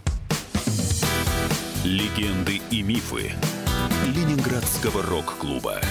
Легенды 1.83 2.61
и 2.71 2.81
мифы 2.81 3.33
Ленинградского 4.05 5.03
рок-клуба. 5.03 5.81